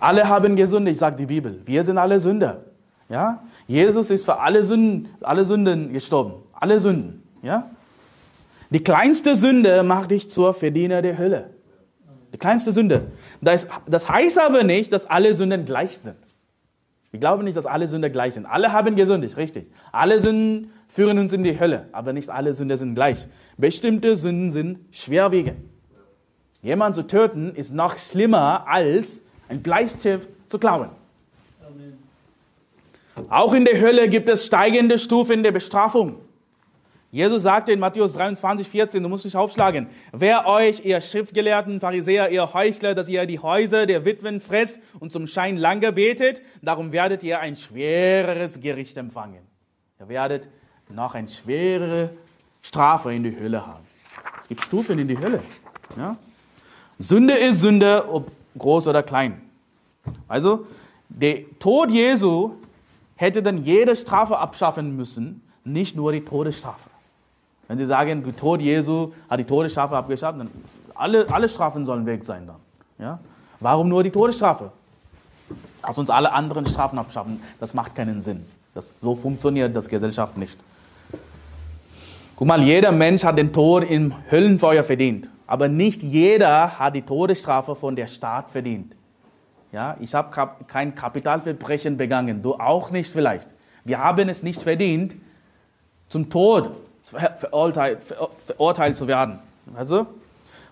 [0.00, 1.60] Alle haben gesündigt, sagt die Bibel.
[1.64, 2.64] Wir sind alle Sünder.
[3.08, 3.42] Ja?
[3.66, 6.34] Jesus ist für alle Sünden, alle Sünden gestorben.
[6.52, 7.22] Alle Sünden.
[7.42, 7.70] Ja?
[8.70, 11.50] Die kleinste Sünde macht dich zur Verdiener der Hölle.
[12.32, 13.02] Die kleinste Sünde.
[13.40, 16.16] Das, das heißt aber nicht, dass alle Sünden gleich sind.
[17.14, 18.44] Wir glauben nicht, dass alle Sünder gleich sind.
[18.44, 19.68] Alle haben gesündigt, richtig.
[19.92, 23.28] Alle Sünden führen uns in die Hölle, aber nicht alle Sünder sind gleich.
[23.56, 25.58] Bestimmte Sünden sind schwerwiegend.
[26.60, 30.88] Jemand zu töten ist noch schlimmer als ein Bleistift zu klauen.
[31.64, 31.98] Amen.
[33.30, 36.16] Auch in der Hölle gibt es steigende Stufen der Bestrafung.
[37.14, 42.30] Jesus sagte in Matthäus 23, 14, du musst nicht aufschlagen, wer euch, ihr Schriftgelehrten, Pharisäer,
[42.30, 46.90] ihr Heuchler, dass ihr die Häuser der Witwen fresst und zum Schein lange betet, darum
[46.90, 49.46] werdet ihr ein schwereres Gericht empfangen.
[50.00, 50.48] Ihr werdet
[50.88, 52.10] noch eine schwerere
[52.62, 53.84] Strafe in die Hölle haben.
[54.40, 55.40] Es gibt Stufen in die Hölle.
[55.96, 56.16] Ja?
[56.98, 59.40] Sünde ist Sünde, ob groß oder klein.
[60.26, 60.66] Also,
[61.08, 62.54] der Tod Jesu
[63.14, 66.90] hätte dann jede Strafe abschaffen müssen, nicht nur die Todesstrafe.
[67.68, 70.50] Wenn Sie sagen, der Tod Jesu hat die Todesstrafe abgeschafft, dann
[70.94, 72.56] alle, alle Strafen sollen weg sein dann.
[72.98, 73.18] Ja?
[73.60, 74.70] Warum nur die Todesstrafe?
[75.82, 77.42] Lass uns alle anderen Strafen abschaffen.
[77.60, 78.44] Das macht keinen Sinn.
[78.74, 80.58] Das, so funktioniert das Gesellschaft nicht.
[82.36, 85.30] Guck mal, jeder Mensch hat den Tod im Höllenfeuer verdient.
[85.46, 88.94] Aber nicht jeder hat die Todesstrafe von der Staat verdient.
[89.72, 93.48] Ja, ich habe kein Kapitalverbrechen begangen, du auch nicht vielleicht.
[93.84, 95.14] Wir haben es nicht verdient,
[96.08, 96.70] zum Tod
[97.04, 99.38] verurteilt, zu werden.
[99.76, 100.06] Also,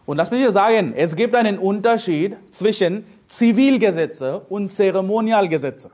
[0.04, 5.90] und lass mich dir sagen, es gibt einen Unterschied zwischen Zivilgesetze und Zeremonialgesetze.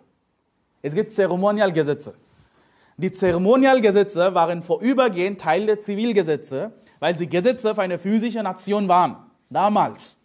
[0.81, 2.15] Es gibt Zeremonialgesetze.
[2.97, 9.17] Die Zeremonialgesetze waren vorübergehend Teil der Zivilgesetze, weil sie Gesetze für eine physische Nation waren.
[9.51, 10.19] Damals.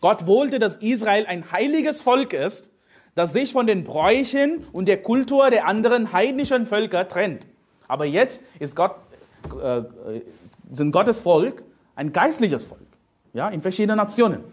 [0.00, 2.70] Gott wollte, dass Israel ein heiliges Volk ist,
[3.14, 7.46] das sich von den Bräuchen und der Kultur der anderen heidnischen Völker trennt.
[7.88, 8.96] Aber jetzt ist Gott
[10.70, 11.62] sind Gottes Volk
[11.96, 12.80] ein geistliches Volk,
[13.32, 14.44] ja, in verschiedenen Nationen.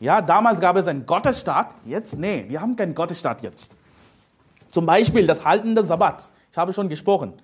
[0.00, 3.76] Ja, damals gab es einen Gottesstaat, jetzt, nee, wir haben keinen Gottesstaat jetzt.
[4.70, 6.32] Zum Beispiel das Halten des Sabbats.
[6.50, 7.34] Ich habe schon gesprochen.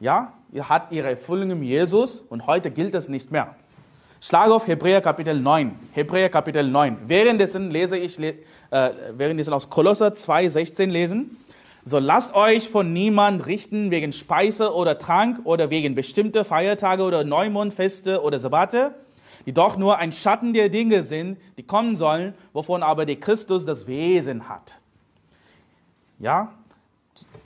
[0.00, 3.54] Ja, ihr hat ihre Erfüllung in Jesus und heute gilt es nicht mehr.
[4.20, 5.78] Schlag auf Hebräer Kapitel 9.
[5.92, 6.98] Hebräer Kapitel 9.
[7.06, 8.32] Währenddessen lese ich, äh,
[9.12, 11.36] währenddessen aus Kolosser 2, 16 lesen.
[11.86, 17.24] So lasst euch von niemand richten wegen Speise oder Trank oder wegen bestimmter Feiertage oder
[17.24, 18.94] Neumondfeste oder Sabbate,
[19.44, 23.66] die doch nur ein Schatten der Dinge sind, die kommen sollen, wovon aber der Christus
[23.66, 24.78] das Wesen hat.
[26.18, 26.52] Ja?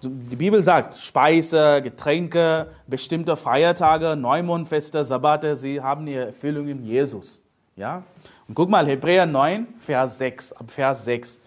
[0.03, 7.42] Die Bibel sagt, Speise, Getränke, bestimmte Feiertage, Neumondfeste, Sabbate, sie haben ihre Erfüllung in Jesus.
[7.74, 8.05] Ja?
[8.46, 11.40] Und guck mal, Hebräer 9, Vers 6, ab Vers 6.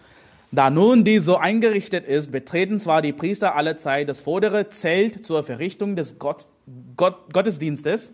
[0.54, 5.24] Da nun dies so eingerichtet ist, betreten zwar die Priester alle Zeit das vordere Zelt
[5.24, 6.46] zur Verrichtung des Gott,
[6.94, 8.12] Gott, Gottesdienstes.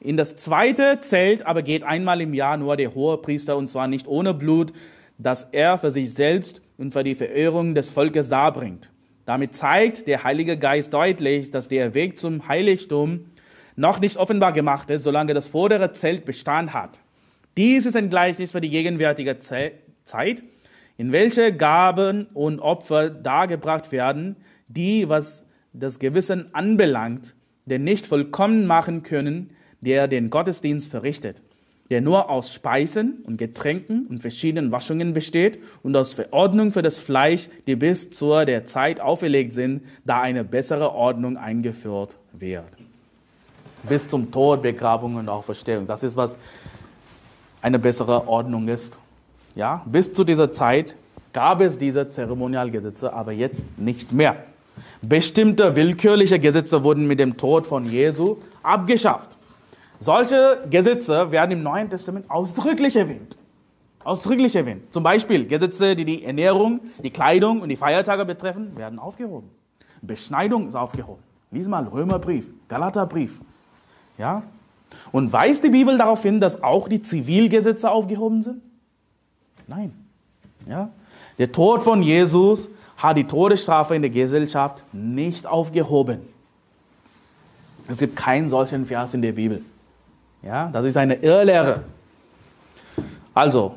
[0.00, 3.88] In das zweite Zelt aber geht einmal im Jahr nur der hohe Priester und zwar
[3.88, 4.72] nicht ohne Blut,
[5.18, 8.90] das er für sich selbst und für die Verehrung des Volkes darbringt.
[9.26, 13.26] Damit zeigt der Heilige Geist deutlich, dass der Weg zum Heiligtum
[13.74, 17.00] noch nicht offenbar gemacht ist, solange das vordere Zelt Bestand hat.
[17.58, 20.42] Dies ist ein Gleichnis für die gegenwärtige Zeit,
[20.98, 24.36] in welche Gaben und Opfer dargebracht werden,
[24.68, 27.34] die, was das Gewissen anbelangt,
[27.66, 31.42] den nicht vollkommen machen können, der den Gottesdienst verrichtet,
[31.90, 36.98] der nur aus Speisen und Getränken und verschiedenen Waschungen besteht und aus Verordnung für das
[36.98, 42.64] Fleisch, die bis zur der Zeit auferlegt sind, da eine bessere Ordnung eingeführt wird.
[43.88, 45.86] Bis zum Tod, Begrabung und auch Verstehung.
[45.86, 46.38] Das ist, was
[47.60, 48.98] eine bessere Ordnung ist.
[49.56, 50.94] Ja, bis zu dieser Zeit
[51.32, 54.36] gab es diese Zeremonialgesetze, aber jetzt nicht mehr.
[55.00, 59.38] Bestimmte willkürliche Gesetze wurden mit dem Tod von Jesu abgeschafft.
[59.98, 63.38] Solche Gesetze werden im Neuen Testament ausdrücklich erwähnt.
[64.04, 64.92] Ausdrücklich erwähnt.
[64.92, 69.48] Zum Beispiel Gesetze, die die Ernährung, die Kleidung und die Feiertage betreffen, werden aufgehoben.
[70.02, 71.22] Beschneidung ist aufgehoben.
[71.50, 73.40] Lies mal Römerbrief, Galaterbrief.
[74.18, 74.42] Ja?
[75.12, 78.60] Und weist die Bibel darauf hin, dass auch die Zivilgesetze aufgehoben sind?
[79.66, 79.92] Nein.
[80.68, 80.90] Ja?
[81.38, 86.20] Der Tod von Jesus hat die Todesstrafe in der Gesellschaft nicht aufgehoben.
[87.88, 89.62] Es gibt keinen solchen Vers in der Bibel.
[90.42, 91.82] Ja, das ist eine Irrlehre.
[93.34, 93.74] Also,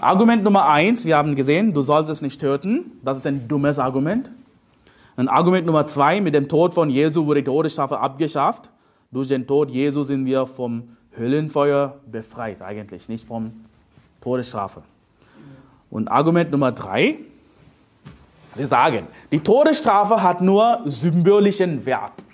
[0.00, 2.92] Argument Nummer eins, wir haben gesehen, du sollst es nicht töten.
[3.04, 4.30] Das ist ein dummes Argument.
[5.16, 8.70] Ein Argument Nummer zwei, mit dem Tod von Jesu wurde die Todesstrafe abgeschafft.
[9.10, 13.52] Durch den Tod Jesu sind wir vom Höllenfeuer befreit, eigentlich, nicht vom
[14.22, 14.82] Todesstrafe.
[15.92, 17.18] Und Argument Nummer drei,
[18.54, 22.24] Sie sagen, die Todesstrafe hat nur symbolischen Wert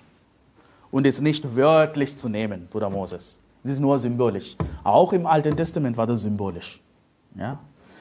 [0.90, 3.38] und ist nicht wörtlich zu nehmen, Bruder Moses.
[3.62, 4.56] Es ist nur symbolisch.
[4.82, 6.80] Auch im Alten Testament war das symbolisch.
[7.36, 7.58] Ja?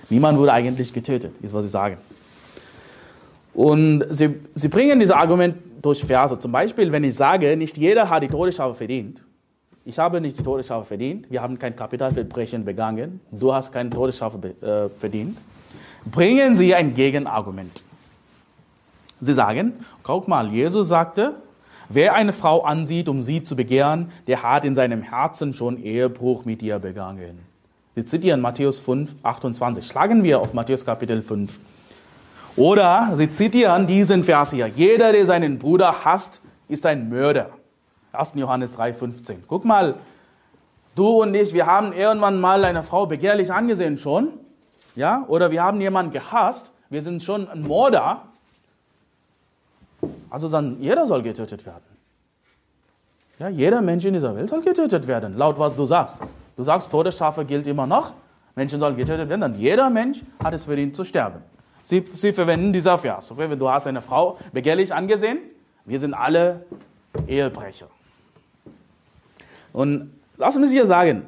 [0.10, 1.98] Niemand wurde eigentlich getötet, ist was sie sagen.
[3.54, 6.38] Und sie, sie bringen dieses Argument durch Verse.
[6.40, 9.24] Zum Beispiel, wenn ich sage, nicht jeder hat die Todesstrafe verdient.
[9.88, 11.32] Ich habe nicht die Todesstrafe verdient.
[11.32, 13.22] Wir haben kein Kapitalverbrechen begangen.
[13.32, 15.38] Du hast keine Todesstrafe äh, verdient.
[16.12, 17.84] Bringen sie ein Gegenargument.
[19.22, 19.72] Sie sagen,
[20.04, 21.36] guck mal, Jesus sagte,
[21.88, 26.44] wer eine Frau ansieht, um sie zu begehren, der hat in seinem Herzen schon Ehebruch
[26.44, 27.40] mit ihr begangen.
[27.96, 29.88] Sie zitieren Matthäus 5, 28.
[29.88, 31.62] Schlagen wir auf Matthäus Kapitel 5.
[32.58, 34.68] Oder sie zitieren diesen Vers hier.
[34.68, 37.52] Jeder, der seinen Bruder hasst, ist ein Mörder.
[38.18, 38.34] 1.
[38.36, 39.44] Johannes 3, 15.
[39.48, 39.96] Guck mal,
[40.96, 44.30] du und ich, wir haben irgendwann mal eine Frau begehrlich angesehen schon.
[44.96, 45.26] Ja?
[45.28, 46.72] Oder wir haben jemanden gehasst.
[46.90, 48.24] Wir sind schon ein Mörder.
[50.30, 51.84] Also dann, jeder soll getötet werden.
[53.40, 56.18] Ja, jeder Mensch in dieser Welt soll getötet werden, laut was du sagst.
[56.56, 58.14] Du sagst, Todesstrafe gilt immer noch,
[58.56, 61.42] Menschen sollen getötet werden, dann jeder Mensch hat es verdient zu sterben.
[61.84, 63.32] Sie, sie verwenden dieser Vers.
[63.38, 65.38] Du hast eine Frau begehrlich angesehen,
[65.86, 66.66] wir sind alle
[67.28, 67.88] Ehebrecher.
[69.78, 71.22] Und lass mich hier sagen,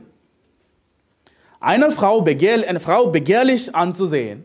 [1.60, 4.44] eine Frau, begehr, eine Frau begehrlich anzusehen,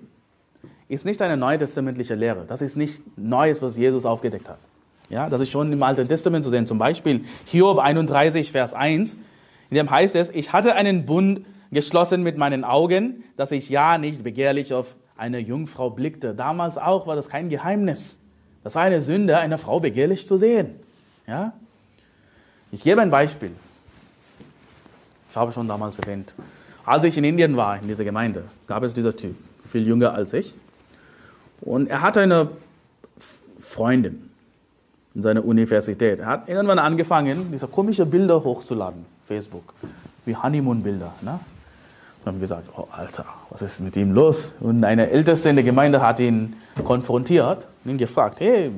[0.89, 2.45] ist nicht eine neutestamentliche Lehre.
[2.47, 4.59] Das ist nicht Neues, was Jesus aufgedeckt hat.
[5.09, 6.67] Ja, das ist schon im Alten Testament zu sehen.
[6.67, 9.15] Zum Beispiel Hiob 31, Vers 1.
[9.71, 13.97] In dem heißt es, ich hatte einen Bund geschlossen mit meinen Augen, dass ich ja
[13.97, 16.35] nicht begehrlich auf eine Jungfrau blickte.
[16.35, 18.21] Damals auch war das kein Geheimnis.
[18.65, 20.75] Das war eine Sünde, eine Frau begehrlich zu sehen.
[21.27, 21.55] Ja?
[22.71, 23.53] Ich gebe ein Beispiel.
[25.35, 26.33] Ich habe schon damals erwähnt.
[26.87, 29.35] Als ich in Indien war, in dieser Gemeinde, gab es dieser Typ,
[29.69, 30.55] viel jünger als ich.
[31.61, 32.51] Und er hatte eine
[33.59, 34.31] Freundin
[35.13, 36.21] in seiner Universität.
[36.21, 39.07] Er hat irgendwann angefangen, diese komischen Bilder hochzuladen.
[39.27, 39.75] Facebook,
[40.25, 41.13] wie Honeymoon-Bilder.
[41.23, 41.41] Ne?
[42.21, 44.53] Und haben gesagt, oh Alter, was ist mit ihm los?
[44.61, 48.71] Und eine Älteste in der Gemeinde hat ihn konfrontiert und ihn gefragt, hey,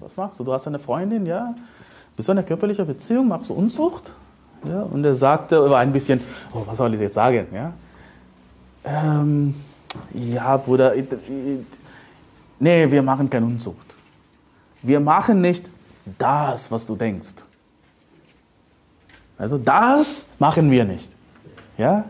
[0.00, 0.42] was machst du?
[0.42, 1.54] Du hast eine Freundin, ja?
[2.16, 3.28] Bist du in einer körperlichen Beziehung?
[3.28, 4.12] Machst du Unzucht?
[4.64, 4.82] Ja?
[4.82, 6.20] Und er sagte, war ein bisschen,
[6.52, 7.46] oh, was soll ich jetzt sagen?
[7.52, 7.72] Ja,
[8.84, 9.54] ähm,
[10.12, 11.58] ja Bruder, ich, ich,
[12.58, 13.86] nee, wir machen keine Unzucht.
[14.82, 15.68] Wir machen nicht
[16.18, 17.34] das, was du denkst.
[19.38, 21.10] Also das machen wir nicht.
[21.78, 22.04] Ja?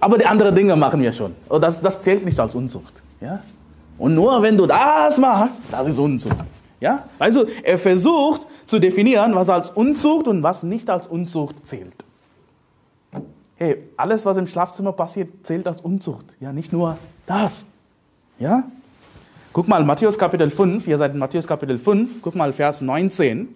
[0.00, 1.34] Aber die anderen Dinge machen wir schon.
[1.48, 3.02] Und das, das zählt nicht als Unzucht.
[3.20, 3.40] Ja?
[3.96, 6.36] Und nur wenn du das machst, das ist Unzucht.
[6.80, 7.04] Ja?
[7.18, 12.04] Also er versucht zu definieren, was als Unzucht und was nicht als Unzucht zählt.
[13.56, 16.36] Hey, alles, was im Schlafzimmer passiert, zählt als Unzucht.
[16.40, 17.66] Ja, nicht nur das.
[18.38, 18.64] Ja?
[19.52, 23.48] Guck mal, Matthäus Kapitel 5, ihr seid in Matthäus Kapitel 5, guck mal Vers 19.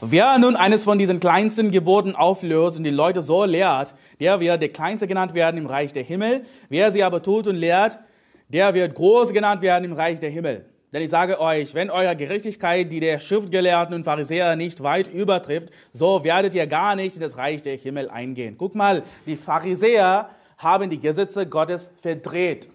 [0.00, 4.62] Wer nun eines von diesen kleinsten Geboten auflöst und die Leute so lehrt, der wird
[4.62, 6.44] der Kleinste genannt werden im Reich der Himmel.
[6.68, 7.98] Wer sie aber tut und lehrt,
[8.48, 10.64] der wird groß genannt werden im Reich der Himmel.
[10.92, 15.68] Denn ich sage euch, wenn eure Gerechtigkeit die der Schriftgelehrten und Pharisäer nicht weit übertrifft,
[15.92, 18.56] so werdet ihr gar nicht in das Reich der Himmel eingehen.
[18.56, 22.70] Guck mal, die Pharisäer haben die Gesetze Gottes verdreht.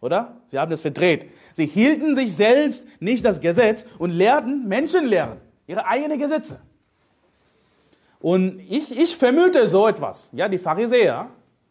[0.00, 0.36] Oder?
[0.48, 1.30] Sie haben es verdreht.
[1.54, 6.60] Sie hielten sich selbst nicht das Gesetz und lehrten Menschenlehren ihre eigenen Gesetze.
[8.20, 10.28] Und ich, ich vermute so etwas.
[10.32, 11.28] Ja, die Pharisäer,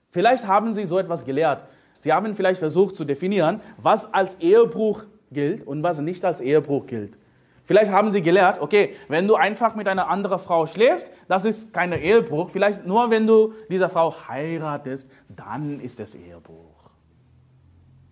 [0.09, 1.63] vielleicht haben sie so etwas gelehrt.
[1.99, 6.87] Sie haben vielleicht versucht zu definieren, was als Ehebruch gilt und was nicht als Ehebruch
[6.87, 7.17] gilt.
[7.65, 11.71] Vielleicht haben sie gelehrt, okay, wenn du einfach mit einer anderen Frau schläfst, das ist
[11.71, 12.49] kein Ehebruch.
[12.49, 16.89] Vielleicht nur, wenn du diese Frau heiratest, dann ist es Ehebruch.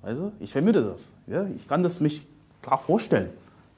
[0.02, 1.10] Also, ich vermute das.
[1.28, 2.26] Ja, ich kann das mich
[2.62, 3.30] klar vorstellen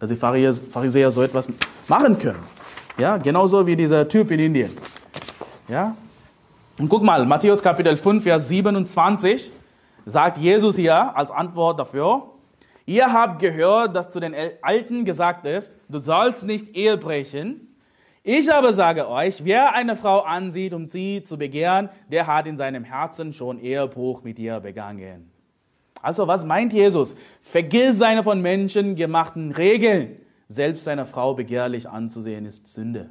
[0.04, 1.48] dass die Pharisäer so etwas
[1.88, 2.44] machen können.
[2.98, 4.70] Ja, genauso wie dieser Typ in Indien.
[5.70, 5.96] Ja?
[6.78, 9.50] Und guck mal, Matthäus Kapitel 5, Vers 27
[10.06, 12.24] sagt Jesus hier als Antwort dafür,
[12.86, 17.76] ihr habt gehört, dass zu den Alten gesagt ist, du sollst nicht Ehe brechen.
[18.24, 22.58] Ich aber sage euch, wer eine Frau ansieht, um sie zu begehren, der hat in
[22.58, 25.30] seinem Herzen schon Ehebruch mit ihr begangen.
[26.02, 27.16] Also was meint Jesus?
[27.42, 30.18] Vergiss seine von Menschen gemachten Regeln.
[30.48, 33.10] Selbst eine Frau begehrlich anzusehen ist Sünde.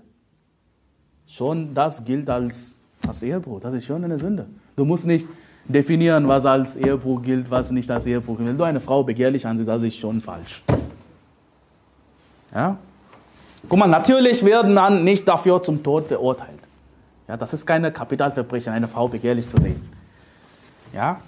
[1.26, 2.76] Schon das gilt als,
[3.06, 3.60] als Ehebruch.
[3.60, 4.48] Das ist schon eine Sünde.
[4.76, 5.26] Du musst nicht
[5.64, 8.48] definieren, was als Ehebruch gilt, was nicht als Ehebruch gilt.
[8.48, 10.62] Wenn du eine Frau begehrlich ansiehst, das ist schon falsch.
[12.54, 12.76] Ja?
[13.68, 16.58] Guck mal, natürlich werden man nicht dafür zum Tod verurteilt.
[17.28, 19.80] Ja, das ist keine Kapitalverbrechen, eine Frau begehrlich zu sehen.
[20.92, 21.20] Ja?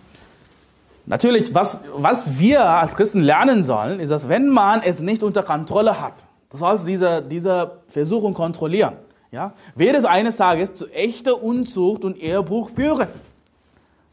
[1.06, 5.42] Natürlich, was, was wir als Christen lernen sollen, ist, dass wenn man es nicht unter
[5.42, 8.94] Kontrolle hat, das heißt, diese, diese Versuchung kontrollieren,
[9.30, 13.08] ja, wird es eines Tages zu echter Unzucht und Ehebruch führen.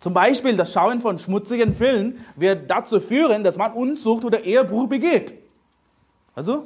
[0.02, 4.90] Zum Beispiel das Schauen von schmutzigen Filmen wird dazu führen, dass man Unzucht oder Ehebruch
[4.90, 5.36] begeht.
[6.34, 6.66] Also,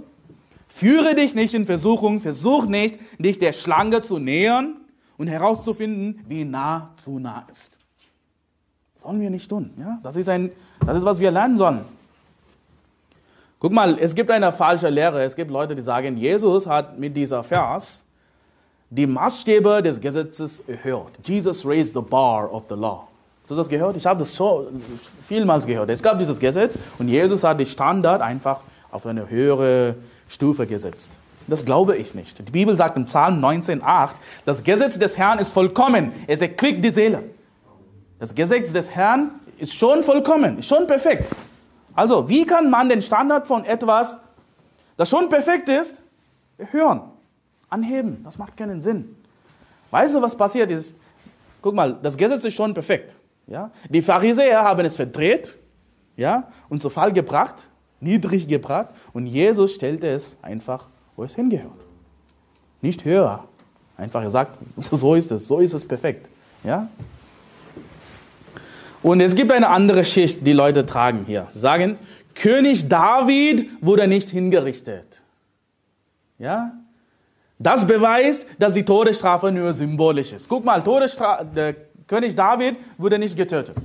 [0.69, 4.77] führe dich nicht in Versuchung, versuch nicht, dich der Schlange zu nähern
[5.17, 7.77] und herauszufinden, wie nah zu nah ist.
[8.93, 9.73] Das sollen wir nicht tun.
[9.77, 9.99] Ja?
[10.01, 10.51] Das, ist ein,
[10.85, 11.81] das ist, was wir lernen sollen.
[13.59, 15.23] Guck mal, es gibt eine falsche Lehre.
[15.23, 18.05] Es gibt Leute, die sagen, Jesus hat mit dieser Vers
[18.89, 21.19] die Maßstäbe des Gesetzes erhöht.
[21.25, 23.09] Jesus raised the bar of the law.
[23.45, 23.95] Hast du das gehört?
[23.95, 24.81] Ich habe das schon
[25.21, 25.87] vielmals gehört.
[25.91, 29.93] Es gab dieses Gesetz und Jesus hat den Standard einfach auf eine höhere
[30.27, 31.19] Stufe gesetzt.
[31.45, 32.39] Das glaube ich nicht.
[32.39, 34.13] Die Bibel sagt im Psalm 19,8,
[34.45, 36.11] das Gesetz des Herrn ist vollkommen.
[36.25, 37.21] Es erquickt die Seele.
[38.17, 39.29] Das Gesetz des Herrn
[39.59, 41.29] ist schon vollkommen, ist schon perfekt.
[41.93, 44.17] Also, wie kann man den Standard von etwas,
[44.97, 46.01] das schon perfekt ist,
[46.57, 47.01] hören,
[47.69, 48.21] anheben?
[48.23, 49.15] Das macht keinen Sinn.
[49.91, 50.95] Weißt du, was passiert ist?
[51.61, 53.13] Guck mal, das Gesetz ist schon perfekt.
[53.47, 53.71] Ja?
[53.89, 55.57] Die Pharisäer haben es verdreht
[56.17, 56.49] ja?
[56.69, 57.55] und zu Fall gebracht,
[57.99, 61.85] niedrig gebracht und Jesus stellte es einfach, wo es hingehört.
[62.81, 63.45] Nicht höher.
[63.97, 66.29] Einfach gesagt, so ist es, so ist es perfekt.
[66.63, 66.87] Ja?
[69.01, 71.47] Und es gibt eine andere Schicht, die Leute tragen hier.
[71.53, 71.97] Sagen,
[72.33, 75.21] König David wurde nicht hingerichtet.
[76.37, 76.73] Ja?
[77.57, 80.49] Das beweist, dass die Todesstrafe nur symbolisch ist.
[80.49, 81.75] Guck mal, Todesstrafe,
[82.07, 83.75] König David wurde nicht getötet.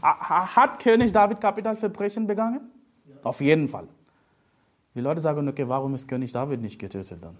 [0.00, 2.60] Hat König David Kapitalverbrechen begangen?
[3.06, 3.16] Ja.
[3.24, 3.88] Auf jeden Fall.
[4.94, 7.36] Die Leute sagen, okay, warum ist König David nicht getötet dann?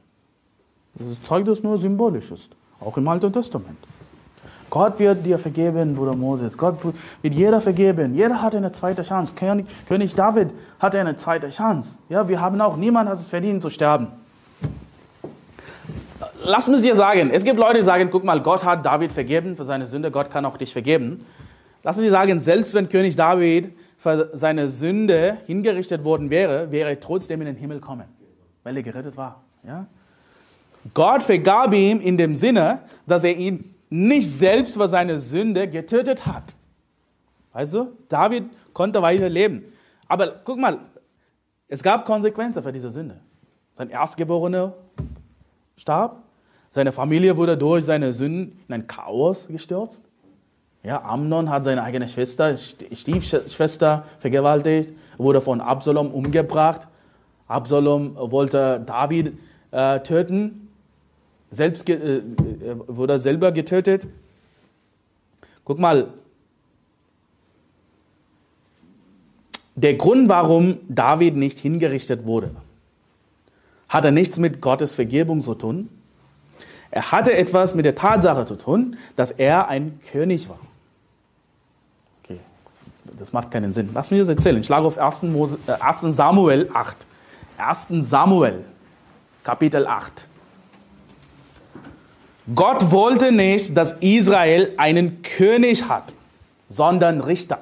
[0.94, 2.54] Das zeigt, dass nur symbolisch ist.
[2.80, 3.78] Auch im Alten Testament.
[4.70, 6.58] Gott wird dir vergeben, Bruder Moses.
[6.58, 6.76] Gott
[7.22, 8.14] wird jeder vergeben.
[8.14, 9.34] Jeder hat eine zweite Chance.
[9.34, 11.98] König, König David hatte eine zweite Chance.
[12.08, 14.08] Ja, wir haben auch, niemand hat es verdient zu sterben
[16.48, 19.54] lass mich dir sagen, es gibt Leute, die sagen, guck mal, Gott hat David vergeben
[19.54, 21.24] für seine Sünde, Gott kann auch dich vergeben.
[21.82, 26.90] Lass mich dir sagen, selbst wenn König David für seine Sünde hingerichtet worden wäre, wäre
[26.90, 28.06] er trotzdem in den Himmel kommen,
[28.62, 29.42] weil er gerettet war.
[29.62, 29.86] Ja?
[30.94, 36.26] Gott vergab ihm in dem Sinne, dass er ihn nicht selbst für seine Sünde getötet
[36.26, 36.54] hat.
[37.52, 39.64] Weißt du, David konnte weiter leben.
[40.06, 40.78] Aber guck mal,
[41.66, 43.20] es gab Konsequenzen für diese Sünde.
[43.74, 44.74] Sein Erstgeborener
[45.76, 46.22] starb,
[46.70, 50.02] seine Familie wurde durch seine Sünden in ein Chaos gestürzt.
[50.82, 56.86] Ja, Amnon hat seine eigene Schwester, Stiefschwester vergewaltigt, wurde von Absalom umgebracht.
[57.48, 59.38] Absalom wollte David
[59.70, 60.68] äh, töten,
[61.50, 62.22] selbst äh,
[62.86, 64.06] wurde selber getötet.
[65.64, 66.08] Guck mal,
[69.74, 72.50] der Grund, warum David nicht hingerichtet wurde,
[73.88, 75.88] hatte nichts mit Gottes Vergebung zu tun,
[76.90, 80.58] er hatte etwas mit der Tatsache zu tun, dass er ein König war.
[82.22, 82.40] Okay,
[83.18, 83.90] das macht keinen Sinn.
[83.92, 84.58] Lass mich das erzählen.
[84.58, 85.22] Ich schlage auf 1.
[85.24, 86.12] Mose, äh, 1.
[86.14, 87.06] Samuel 8.
[87.58, 87.86] 1.
[88.00, 88.64] Samuel,
[89.42, 90.28] Kapitel 8.
[92.54, 96.14] Gott wollte nicht, dass Israel einen König hat,
[96.70, 97.58] sondern Richter.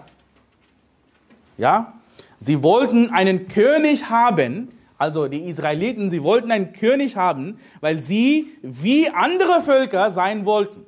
[1.58, 1.94] Ja?
[2.38, 4.68] Sie wollten einen König haben,
[4.98, 10.86] also die Israeliten, sie wollten einen König haben, weil sie wie andere Völker sein wollten.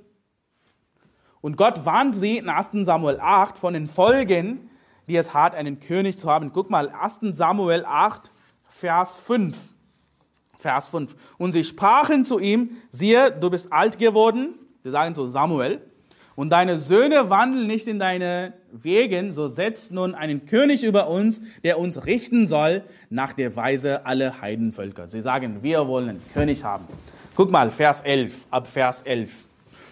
[1.40, 4.70] Und Gott warnt sie in 1 Samuel 8 von den Folgen,
[5.08, 6.52] die es hat, einen König zu haben.
[6.52, 8.30] Guck mal, 1 Samuel 8,
[8.68, 9.56] Vers 5.
[10.58, 11.14] Vers 5.
[11.38, 15.80] Und sie sprachen zu ihm, siehe, du bist alt geworden, wir sagen zu Samuel,
[16.38, 21.40] und deine Söhne wandeln nicht in deine Wegen, so setzt nun einen König über uns,
[21.64, 25.08] der uns richten soll nach der Weise aller Heidenvölker.
[25.08, 26.84] Sie sagen, wir wollen einen König haben.
[27.34, 29.46] Guck mal, Vers 11, ab Vers 11.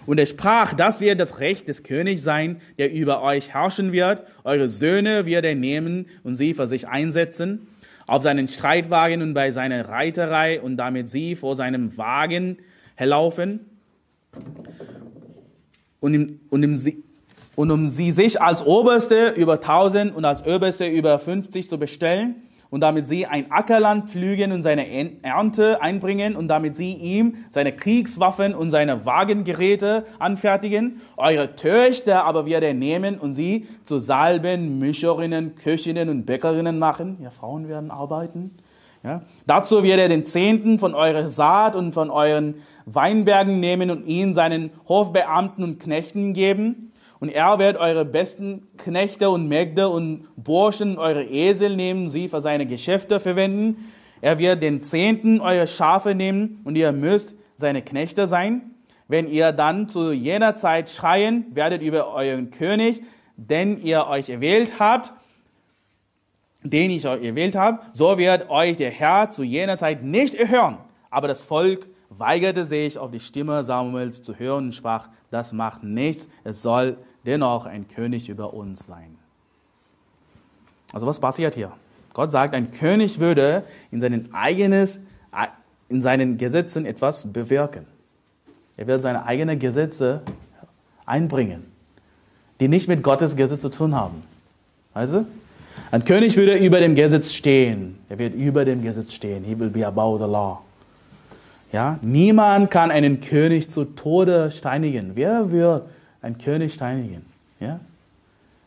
[0.07, 4.22] Und er sprach, das wird das Recht des Königs sein, der über euch herrschen wird.
[4.44, 7.66] Eure Söhne wird er nehmen und sie für sich einsetzen,
[8.07, 12.59] auf seinen Streitwagen und bei seiner Reiterei und damit sie vor seinem Wagen
[12.94, 13.66] herlaufen
[16.01, 17.03] und, im, und, im,
[17.57, 22.36] und um sie sich als Oberste über 1000 und als Oberste über 50 zu bestellen
[22.70, 24.86] und damit sie ein Ackerland pflügen und seine
[25.22, 31.01] Ernte einbringen und damit sie ihm seine Kriegswaffen und seine Wagengeräte anfertigen.
[31.16, 37.18] Eure Töchter aber wird er nehmen und sie zu Salben, Mischerinnen, Köchinnen und Bäckerinnen machen.
[37.20, 38.51] Ja, Frauen werden arbeiten.
[39.05, 39.22] Ja.
[39.47, 42.57] Dazu wird er den Zehnten von eurer Saat und von euren
[42.87, 46.93] Weinbergen nehmen und ihn seinen Hofbeamten und Knechten geben.
[47.20, 52.41] Und er wird eure besten Knechte und Mägde und Burschen, eure Esel nehmen, sie für
[52.41, 53.91] seine Geschäfte verwenden.
[54.20, 58.70] Er wird den Zehnten eurer Schafe nehmen und ihr müsst seine Knechte sein.
[59.09, 63.03] wenn ihr dann zu jener Zeit schreien werdet über euren König,
[63.37, 65.12] den ihr euch erwählt habt,
[66.62, 70.78] den ich euch erwählt habe, so wird euch der Herr zu jener Zeit nicht erhören.
[71.11, 75.82] Aber das Volk weigerte sich, auf die Stimme Samuels zu hören und sprach, das macht
[75.82, 79.16] nichts, es soll dennoch ein König über uns sein.
[80.92, 81.72] Also was passiert hier?
[82.14, 85.00] Gott sagt, ein König würde in seinen, eigenes,
[85.88, 87.86] in seinen Gesetzen etwas bewirken.
[88.76, 90.22] Er wird seine eigenen Gesetze
[91.04, 91.64] einbringen,
[92.61, 94.22] die nicht mit Gottes Gesetz zu tun haben.
[94.94, 95.26] Also,
[95.90, 97.98] ein König würde über dem Gesetz stehen.
[98.09, 99.44] Er wird über dem Gesetz stehen.
[99.44, 100.62] He will be above the law.
[101.72, 105.12] Ja, niemand kann einen König zu Tode steinigen.
[105.14, 105.82] Wer wird
[106.22, 107.22] einen König steinigen?
[107.60, 107.80] Ja?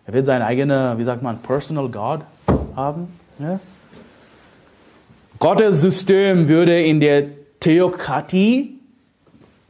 [0.05, 2.21] Er wird seine eigene, wie sagt man, personal God
[2.75, 3.07] haben.
[3.39, 3.59] Ja?
[5.39, 7.25] Gottes System würde in der
[7.59, 8.79] Theokratie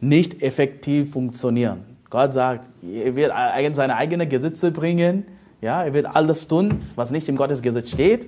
[0.02, 1.84] nicht effektiv funktionieren.
[2.10, 3.32] Gott sagt, er wird
[3.76, 5.26] seine eigenen Gesetze bringen,
[5.62, 8.28] ja, er wird alles tun, was nicht im Gottesgesetz steht.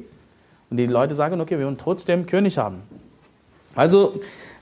[0.69, 2.81] Und die Leute sagen, okay, wir wollen trotzdem König haben.
[3.73, 4.19] Also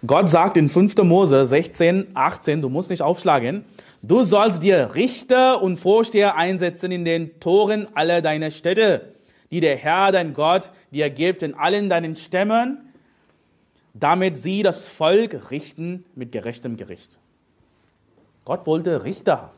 [0.08, 0.96] Gott sagt in 5.
[1.04, 3.66] Mose 16, 18, du musst nicht aufschlagen,
[4.02, 9.14] du sollst dir Richter und Vorsteher einsetzen in den Toren aller deiner Städte,
[9.52, 12.78] die der Herr, dein Gott, dir gibt in allen deinen Stämmen,
[13.94, 17.18] damit sie das Volk richten mit gerechtem Gericht.
[18.46, 19.52] Gott wollte Richter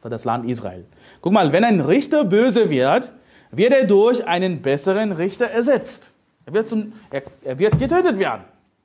[0.00, 0.84] für das Land Israel.
[1.22, 3.10] Guck mal, wenn ein Richter böse wird,
[3.50, 6.14] wird er durch einen besseren Richter ersetzt.
[6.46, 8.44] Er wird, zum, er, er wird getötet werden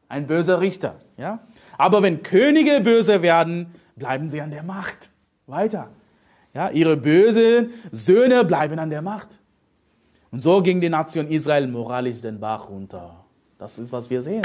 [0.10, 0.96] ein böser Richter.
[1.18, 1.40] Ja?
[1.78, 5.10] Aber wenn Könige böse werden, bleiben sie an der Macht.
[5.46, 5.90] Weiter.
[6.54, 9.30] Ja, ihre bösen Söhne bleiben an der Macht.
[10.32, 13.24] Und so ging die Nation Israel moralisch den Bach runter.
[13.58, 14.42] Das ist, was wir sehen.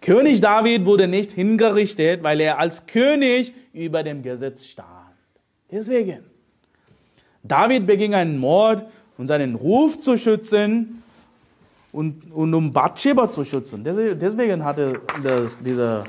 [0.00, 4.88] König David wurde nicht hingerichtet, weil er als König über dem Gesetz stand.
[5.70, 6.24] Deswegen.
[7.42, 8.84] David beging einen Mord,
[9.16, 11.02] um seinen Ruf zu schützen
[11.94, 13.84] und, und um Bathsheba zu schützen.
[13.84, 16.02] Deswegen hat er das, diese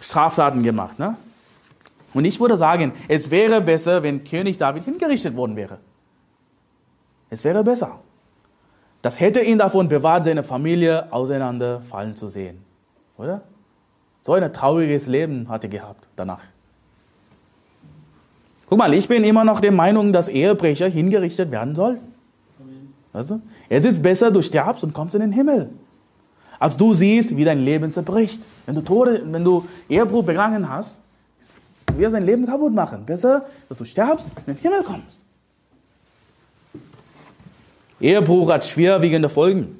[0.00, 0.98] Straftaten gemacht.
[0.98, 1.16] Ne?
[2.12, 5.78] Und ich würde sagen, es wäre besser, wenn König David hingerichtet worden wäre.
[7.30, 7.98] Es wäre besser.
[9.00, 12.62] Das hätte ihn davon bewahrt, seine Familie auseinanderfallen zu sehen.
[13.16, 13.40] Oder?
[14.20, 16.42] So ein trauriges Leben hatte er gehabt danach.
[18.68, 22.09] Guck mal, ich bin immer noch der Meinung, dass Ehebrecher hingerichtet werden sollten.
[23.12, 25.70] Also, es ist besser, du stirbst und kommst in den Himmel,
[26.58, 28.42] als du siehst, wie dein Leben zerbricht.
[28.66, 30.98] Wenn du, Tode, wenn du Ehebruch begangen hast,
[31.96, 33.04] wird sein Leben kaputt machen.
[33.04, 35.16] Besser, dass du stirbst und in den Himmel kommst.
[38.00, 39.76] Ehebruch hat schwerwiegende Folgen.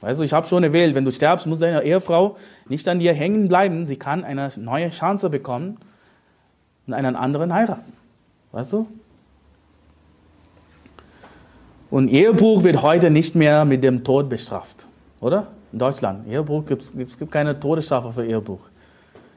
[0.00, 2.36] Du, ich habe schon erwähnt, wenn du stirbst, muss deine Ehefrau
[2.68, 3.86] nicht an dir hängen bleiben.
[3.86, 5.78] Sie kann eine neue Chance bekommen
[6.86, 7.92] und einen anderen heiraten.
[8.52, 8.86] Weißt du?
[11.90, 14.88] Und Ehebruch wird heute nicht mehr mit dem Tod bestraft,
[15.20, 15.48] oder?
[15.72, 16.26] In Deutschland.
[16.28, 18.68] Ehebruch gibt es gibt keine Todesstrafe für Ehebruch.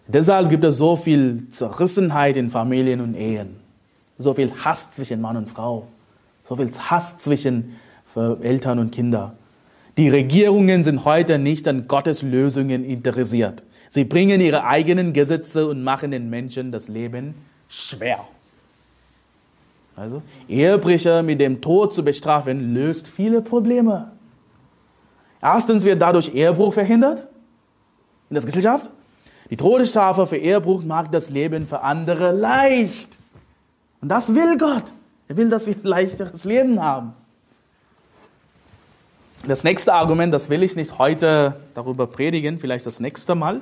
[0.07, 3.57] Deshalb gibt es so viel Zerrissenheit in Familien und Ehen.
[4.17, 5.87] So viel Hass zwischen Mann und Frau.
[6.43, 7.75] So viel Hass zwischen
[8.41, 9.33] Eltern und Kindern.
[9.97, 13.63] Die Regierungen sind heute nicht an Gottes Lösungen interessiert.
[13.89, 17.35] Sie bringen ihre eigenen Gesetze und machen den Menschen das Leben
[17.67, 18.25] schwer.
[19.99, 24.11] Also Ehebrecher mit dem Tod zu bestrafen, löst viele Probleme.
[25.41, 27.27] Erstens wird dadurch Ehebruch verhindert
[28.29, 28.89] in der Gesellschaft.
[29.49, 33.17] Die Todesstrafe für Ehebruch macht das Leben für andere leicht.
[34.01, 34.93] Und das will Gott.
[35.27, 37.13] Er will, dass wir ein leichteres Leben haben.
[39.45, 43.61] Das nächste Argument, das will ich nicht heute darüber predigen, vielleicht das nächste Mal.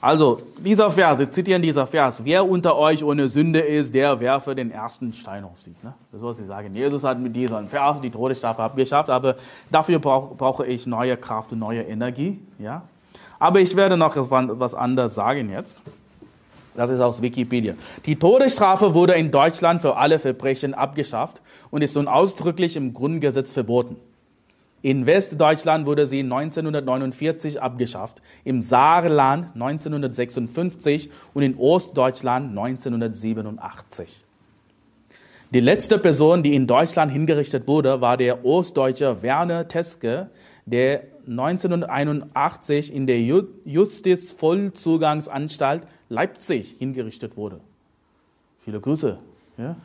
[0.00, 4.54] Also, dieser Vers, ich zitiere dieser Vers, wer unter euch ohne Sünde ist, der werfe
[4.54, 5.74] den ersten Stein auf sie.
[5.82, 5.92] Ne?
[6.12, 6.72] Das soll sie sagen.
[6.72, 9.34] Jesus hat mit diesem Vers die Todesstrafe abgeschafft, aber
[9.70, 12.38] dafür brauch, brauche ich neue Kraft und neue Energie.
[12.60, 12.82] Ja?
[13.40, 15.78] Aber ich werde noch was anderes sagen jetzt.
[16.76, 17.74] Das ist aus Wikipedia.
[18.06, 23.50] Die Todesstrafe wurde in Deutschland für alle Verbrechen abgeschafft und ist nun ausdrücklich im Grundgesetz
[23.50, 23.96] verboten.
[24.80, 34.24] In Westdeutschland wurde sie 1949 abgeschafft, im Saarland 1956 und in Ostdeutschland 1987.
[35.50, 40.28] Die letzte Person, die in Deutschland hingerichtet wurde, war der Ostdeutsche Werner Teske,
[40.66, 43.18] der 1981 in der
[43.64, 47.60] Justizvollzugangsanstalt Leipzig hingerichtet wurde.
[48.60, 49.18] Viele Grüße.
[49.56, 49.76] Ja?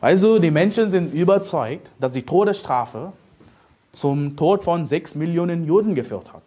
[0.00, 3.12] Also die Menschen sind überzeugt, dass die Todesstrafe
[3.92, 6.42] zum Tod von sechs Millionen Juden geführt hat.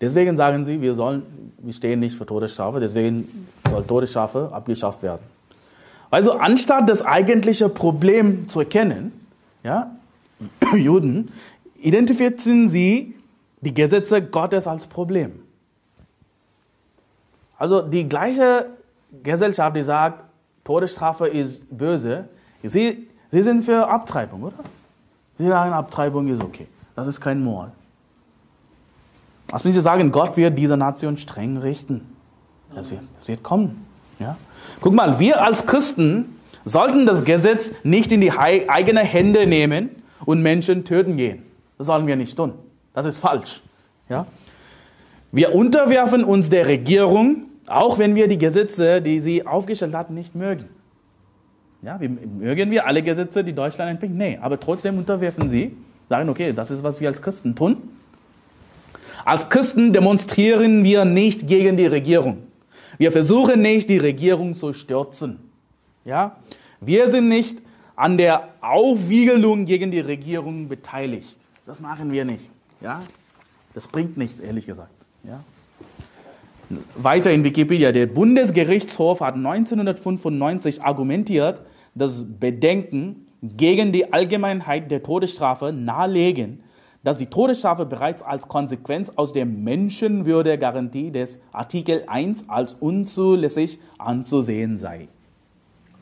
[0.00, 1.22] Deswegen sagen sie, wir, sollen,
[1.58, 5.22] wir stehen nicht für Todesstrafe, deswegen soll Todesstrafe abgeschafft werden.
[6.10, 9.12] Also anstatt das eigentliche Problem zu erkennen,
[9.62, 9.90] ja,
[10.76, 11.32] Juden,
[11.80, 13.14] identifizieren sie
[13.62, 15.40] die Gesetze Gottes als Problem.
[17.56, 18.66] Also die gleiche
[19.22, 20.24] Gesellschaft, die sagt,
[20.64, 22.28] Todesstrafe ist böse,
[22.62, 24.56] sie, sie sind für Abtreibung, oder?
[25.38, 26.66] Sie sagen, Abtreibung ist okay.
[26.94, 27.72] Das ist kein Mord.
[29.48, 30.10] Was müssen Sie sagen?
[30.10, 32.00] Gott wird diese Nation streng richten.
[32.74, 33.84] Es wird, es wird kommen.
[34.18, 34.36] Ja?
[34.80, 39.90] Guck mal, wir als Christen sollten das Gesetz nicht in die eigene Hände nehmen
[40.24, 41.42] und Menschen töten gehen.
[41.78, 42.54] Das sollen wir nicht tun.
[42.94, 43.62] Das ist falsch.
[44.08, 44.26] Ja?
[45.30, 50.34] Wir unterwerfen uns der Regierung, auch wenn wir die Gesetze, die sie aufgestellt hat, nicht
[50.34, 50.66] mögen.
[51.82, 54.18] Ja, wir, mögen wir alle Gesetze, die Deutschland entwickelt?
[54.18, 55.76] Nee, aber trotzdem unterwerfen sie,
[56.08, 57.76] sagen, okay, das ist, was wir als Christen tun.
[59.24, 62.38] Als Christen demonstrieren wir nicht gegen die Regierung.
[62.98, 65.38] Wir versuchen nicht, die Regierung zu stürzen.
[66.04, 66.36] Ja?
[66.80, 67.62] Wir sind nicht
[67.96, 71.38] an der Aufwiegelung gegen die Regierung beteiligt.
[71.66, 72.50] Das machen wir nicht.
[72.80, 73.02] Ja?
[73.72, 74.92] Das bringt nichts, ehrlich gesagt.
[75.22, 75.42] Ja?
[76.96, 77.92] Weiter in Wikipedia.
[77.92, 81.62] Der Bundesgerichtshof hat 1995 argumentiert,
[81.94, 86.62] dass Bedenken gegen die Allgemeinheit der Todesstrafe nahelegen,
[87.02, 94.78] dass die Todesstrafe bereits als Konsequenz aus der Menschenwürdegarantie des Artikel 1 als unzulässig anzusehen
[94.78, 95.08] sei.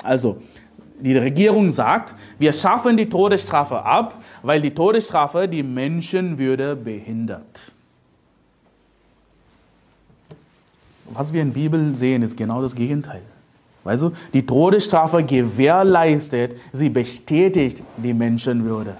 [0.04, 0.38] Also,
[1.00, 7.72] die Regierung sagt, wir schaffen die Todesstrafe ab, weil die Todesstrafe die Menschenwürde behindert.
[11.14, 13.22] Was wir in der Bibel sehen, ist genau das Gegenteil.
[13.84, 18.96] Weißt du, die Todesstrafe gewährleistet, sie bestätigt die Menschenwürde.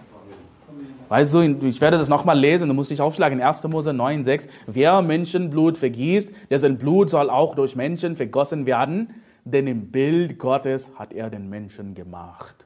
[1.09, 3.63] Weißt du, ich werde das nochmal lesen, du musst dich aufschlagen, in 1.
[3.65, 4.49] Mose 9, 6.
[4.67, 9.11] Wer Menschenblut vergießt, dessen Blut soll auch durch Menschen vergossen werden,
[9.45, 12.65] denn im Bild Gottes hat er den Menschen gemacht.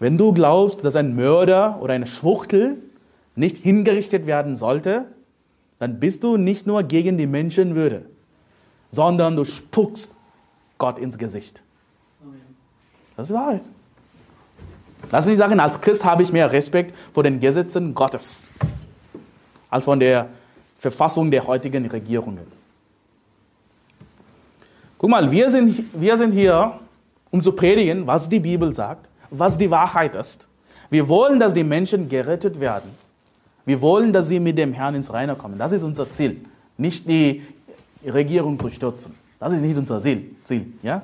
[0.00, 2.78] Wenn du glaubst, dass ein Mörder oder eine Schwuchtel
[3.36, 5.06] nicht hingerichtet werden sollte,
[5.78, 8.06] dann bist du nicht nur gegen die Menschenwürde,
[8.90, 10.14] sondern du spuckst
[10.78, 11.62] Gott ins Gesicht.
[13.16, 13.62] Das ist Wahrheit.
[15.10, 18.44] Lass mich sagen, als Christ habe ich mehr Respekt vor den Gesetzen Gottes
[19.70, 20.28] als von der
[20.78, 22.46] Verfassung der heutigen Regierungen.
[24.98, 26.78] Guck mal, wir sind, wir sind hier,
[27.30, 30.46] um zu predigen, was die Bibel sagt, was die Wahrheit ist.
[30.90, 32.90] Wir wollen, dass die Menschen gerettet werden.
[33.66, 35.58] Wir wollen, dass sie mit dem Herrn ins Reine kommen.
[35.58, 36.40] Das ist unser Ziel.
[36.76, 37.42] Nicht die
[38.04, 39.14] Regierung zu stürzen.
[39.40, 40.72] Das ist nicht unser Ziel.
[40.82, 41.02] Ja?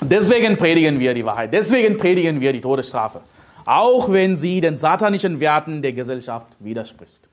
[0.00, 1.52] Deswegen predigen wir die Wahrheit.
[1.52, 3.20] Deswegen predigen wir die Todesstrafe.
[3.64, 7.28] Auch wenn sie den satanischen Werten der Gesellschaft widerspricht.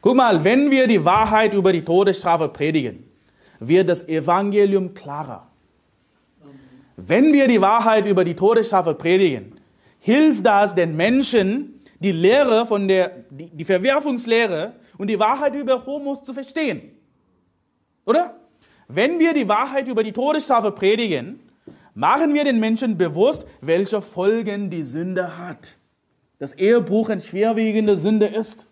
[0.00, 3.02] Guck mal, wenn wir die Wahrheit über die Todesstrafe predigen,
[3.58, 5.46] wird das Evangelium klarer.
[6.96, 9.52] Wenn wir die Wahrheit über die Todesstrafe predigen,
[10.00, 15.84] hilft das den Menschen, die Lehre von der, die, die Verwerfungslehre und die Wahrheit über
[15.86, 16.92] Homos zu verstehen.
[18.04, 18.36] Oder?
[18.88, 21.40] Wenn wir die Wahrheit über die Todesstrafe predigen,
[21.94, 25.78] machen wir den Menschen bewusst, welche Folgen die Sünde hat.
[26.38, 28.66] Das Ehebruch eine schwerwiegende Sünde ist.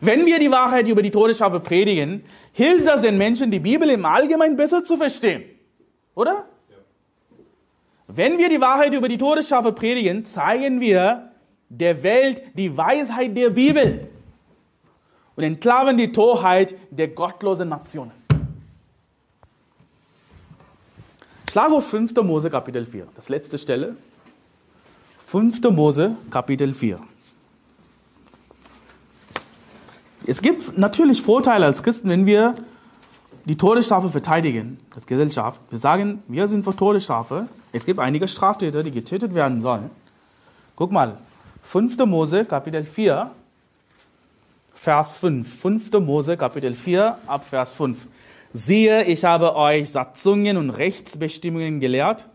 [0.00, 4.04] Wenn wir die Wahrheit über die Todesstrafe predigen, hilft das den Menschen, die Bibel im
[4.04, 5.44] Allgemeinen besser zu verstehen.
[6.14, 6.48] Oder?
[8.08, 11.30] Wenn wir die Wahrheit über die Todesstrafe predigen, zeigen wir
[11.68, 14.08] der Welt die Weisheit der Bibel
[15.36, 18.12] und entlarven die Torheit der gottlosen Nationen.
[21.50, 22.14] Schlag auf 5.
[22.22, 23.94] Mose Kapitel 4, das letzte Stelle.
[25.26, 25.60] 5.
[25.70, 26.98] Mose Kapitel 4.
[30.26, 32.54] Es gibt natürlich Vorteile als Christen, wenn wir
[33.44, 35.60] die Todesstrafe verteidigen, als Gesellschaft.
[35.68, 37.48] Wir sagen, wir sind für Todesstrafe.
[37.72, 39.90] Es gibt einige Straftäter, die getötet werden sollen.
[40.76, 41.18] Guck mal,
[41.62, 41.98] 5.
[42.06, 43.30] Mose Kapitel 4,
[44.74, 45.60] Vers 5.
[45.60, 45.92] 5.
[46.00, 48.06] Mose, Kapitel 4, ab Vers 5.
[48.52, 52.28] Siehe, ich habe euch Satzungen und Rechtsbestimmungen gelehrt,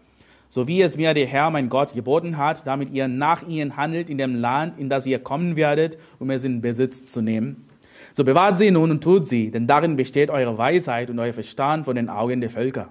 [0.50, 4.10] so wie es mir der Herr, mein Gott, geboten hat, damit ihr nach ihnen handelt
[4.10, 7.68] in dem Land, in das ihr kommen werdet, um es in Besitz zu nehmen.
[8.12, 11.86] So bewahrt sie nun und tut sie, denn darin besteht eure Weisheit und euer Verstand
[11.86, 12.90] von den Augen der Völker.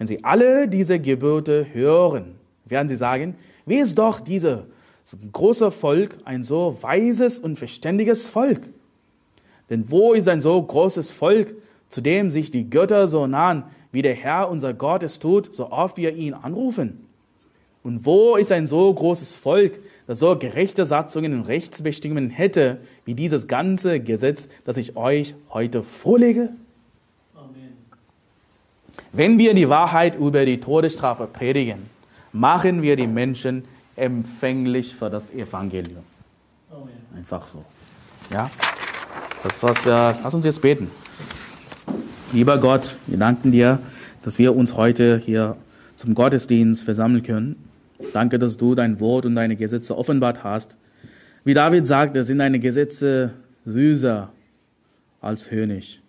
[0.00, 3.34] Wenn sie alle diese Gebote hören, werden sie sagen,
[3.66, 4.60] wie ist doch dieses
[5.30, 8.62] große Volk ein so weises und verständiges Volk?
[9.68, 11.54] Denn wo ist ein so großes Volk,
[11.90, 15.70] zu dem sich die Götter so nahen, wie der Herr unser Gott es tut, so
[15.70, 17.06] oft wir ihn anrufen?
[17.82, 23.12] Und wo ist ein so großes Volk, das so gerechte Satzungen und Rechtsbestimmungen hätte, wie
[23.12, 26.54] dieses ganze Gesetz, das ich euch heute vorlege?
[29.12, 31.90] Wenn wir die Wahrheit über die Todesstrafe predigen,
[32.32, 33.64] machen wir die Menschen
[33.96, 36.04] empfänglich für das Evangelium.
[37.16, 37.64] Einfach so.
[38.30, 38.50] Ja?
[39.42, 39.90] Das was, äh,
[40.22, 40.90] lass uns jetzt beten.
[42.32, 43.80] Lieber Gott, wir danken dir,
[44.22, 45.56] dass wir uns heute hier
[45.96, 47.56] zum Gottesdienst versammeln können.
[48.12, 50.76] Danke, dass du dein Wort und deine Gesetze offenbart hast.
[51.42, 53.32] Wie David sagte, sind deine Gesetze
[53.66, 54.30] süßer
[55.20, 55.99] als Honig.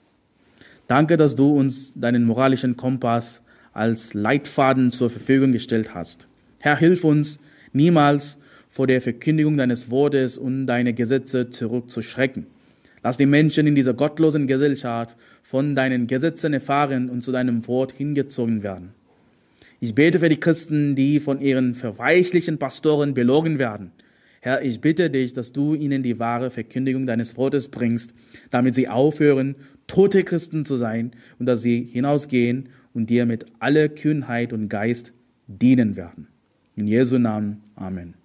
[0.91, 6.27] Danke, dass du uns deinen moralischen Kompass als Leitfaden zur Verfügung gestellt hast.
[6.59, 7.39] Herr, hilf uns,
[7.71, 8.37] niemals
[8.67, 12.45] vor der Verkündigung deines Wortes und deine Gesetze zurückzuschrecken.
[13.03, 17.93] Lass die Menschen in dieser gottlosen Gesellschaft von deinen Gesetzen erfahren und zu deinem Wort
[17.93, 18.89] hingezogen werden.
[19.79, 23.93] Ich bete für die Christen, die von ihren verweichlichen Pastoren belogen werden.
[24.41, 28.13] Herr, ich bitte dich, dass du ihnen die wahre Verkündigung deines Wortes bringst,
[28.49, 29.55] damit sie aufhören,
[29.91, 35.11] tote Christen zu sein und dass sie hinausgehen und dir mit aller Kühnheit und Geist
[35.47, 36.27] dienen werden.
[36.77, 37.61] In Jesu Namen.
[37.75, 38.20] Amen.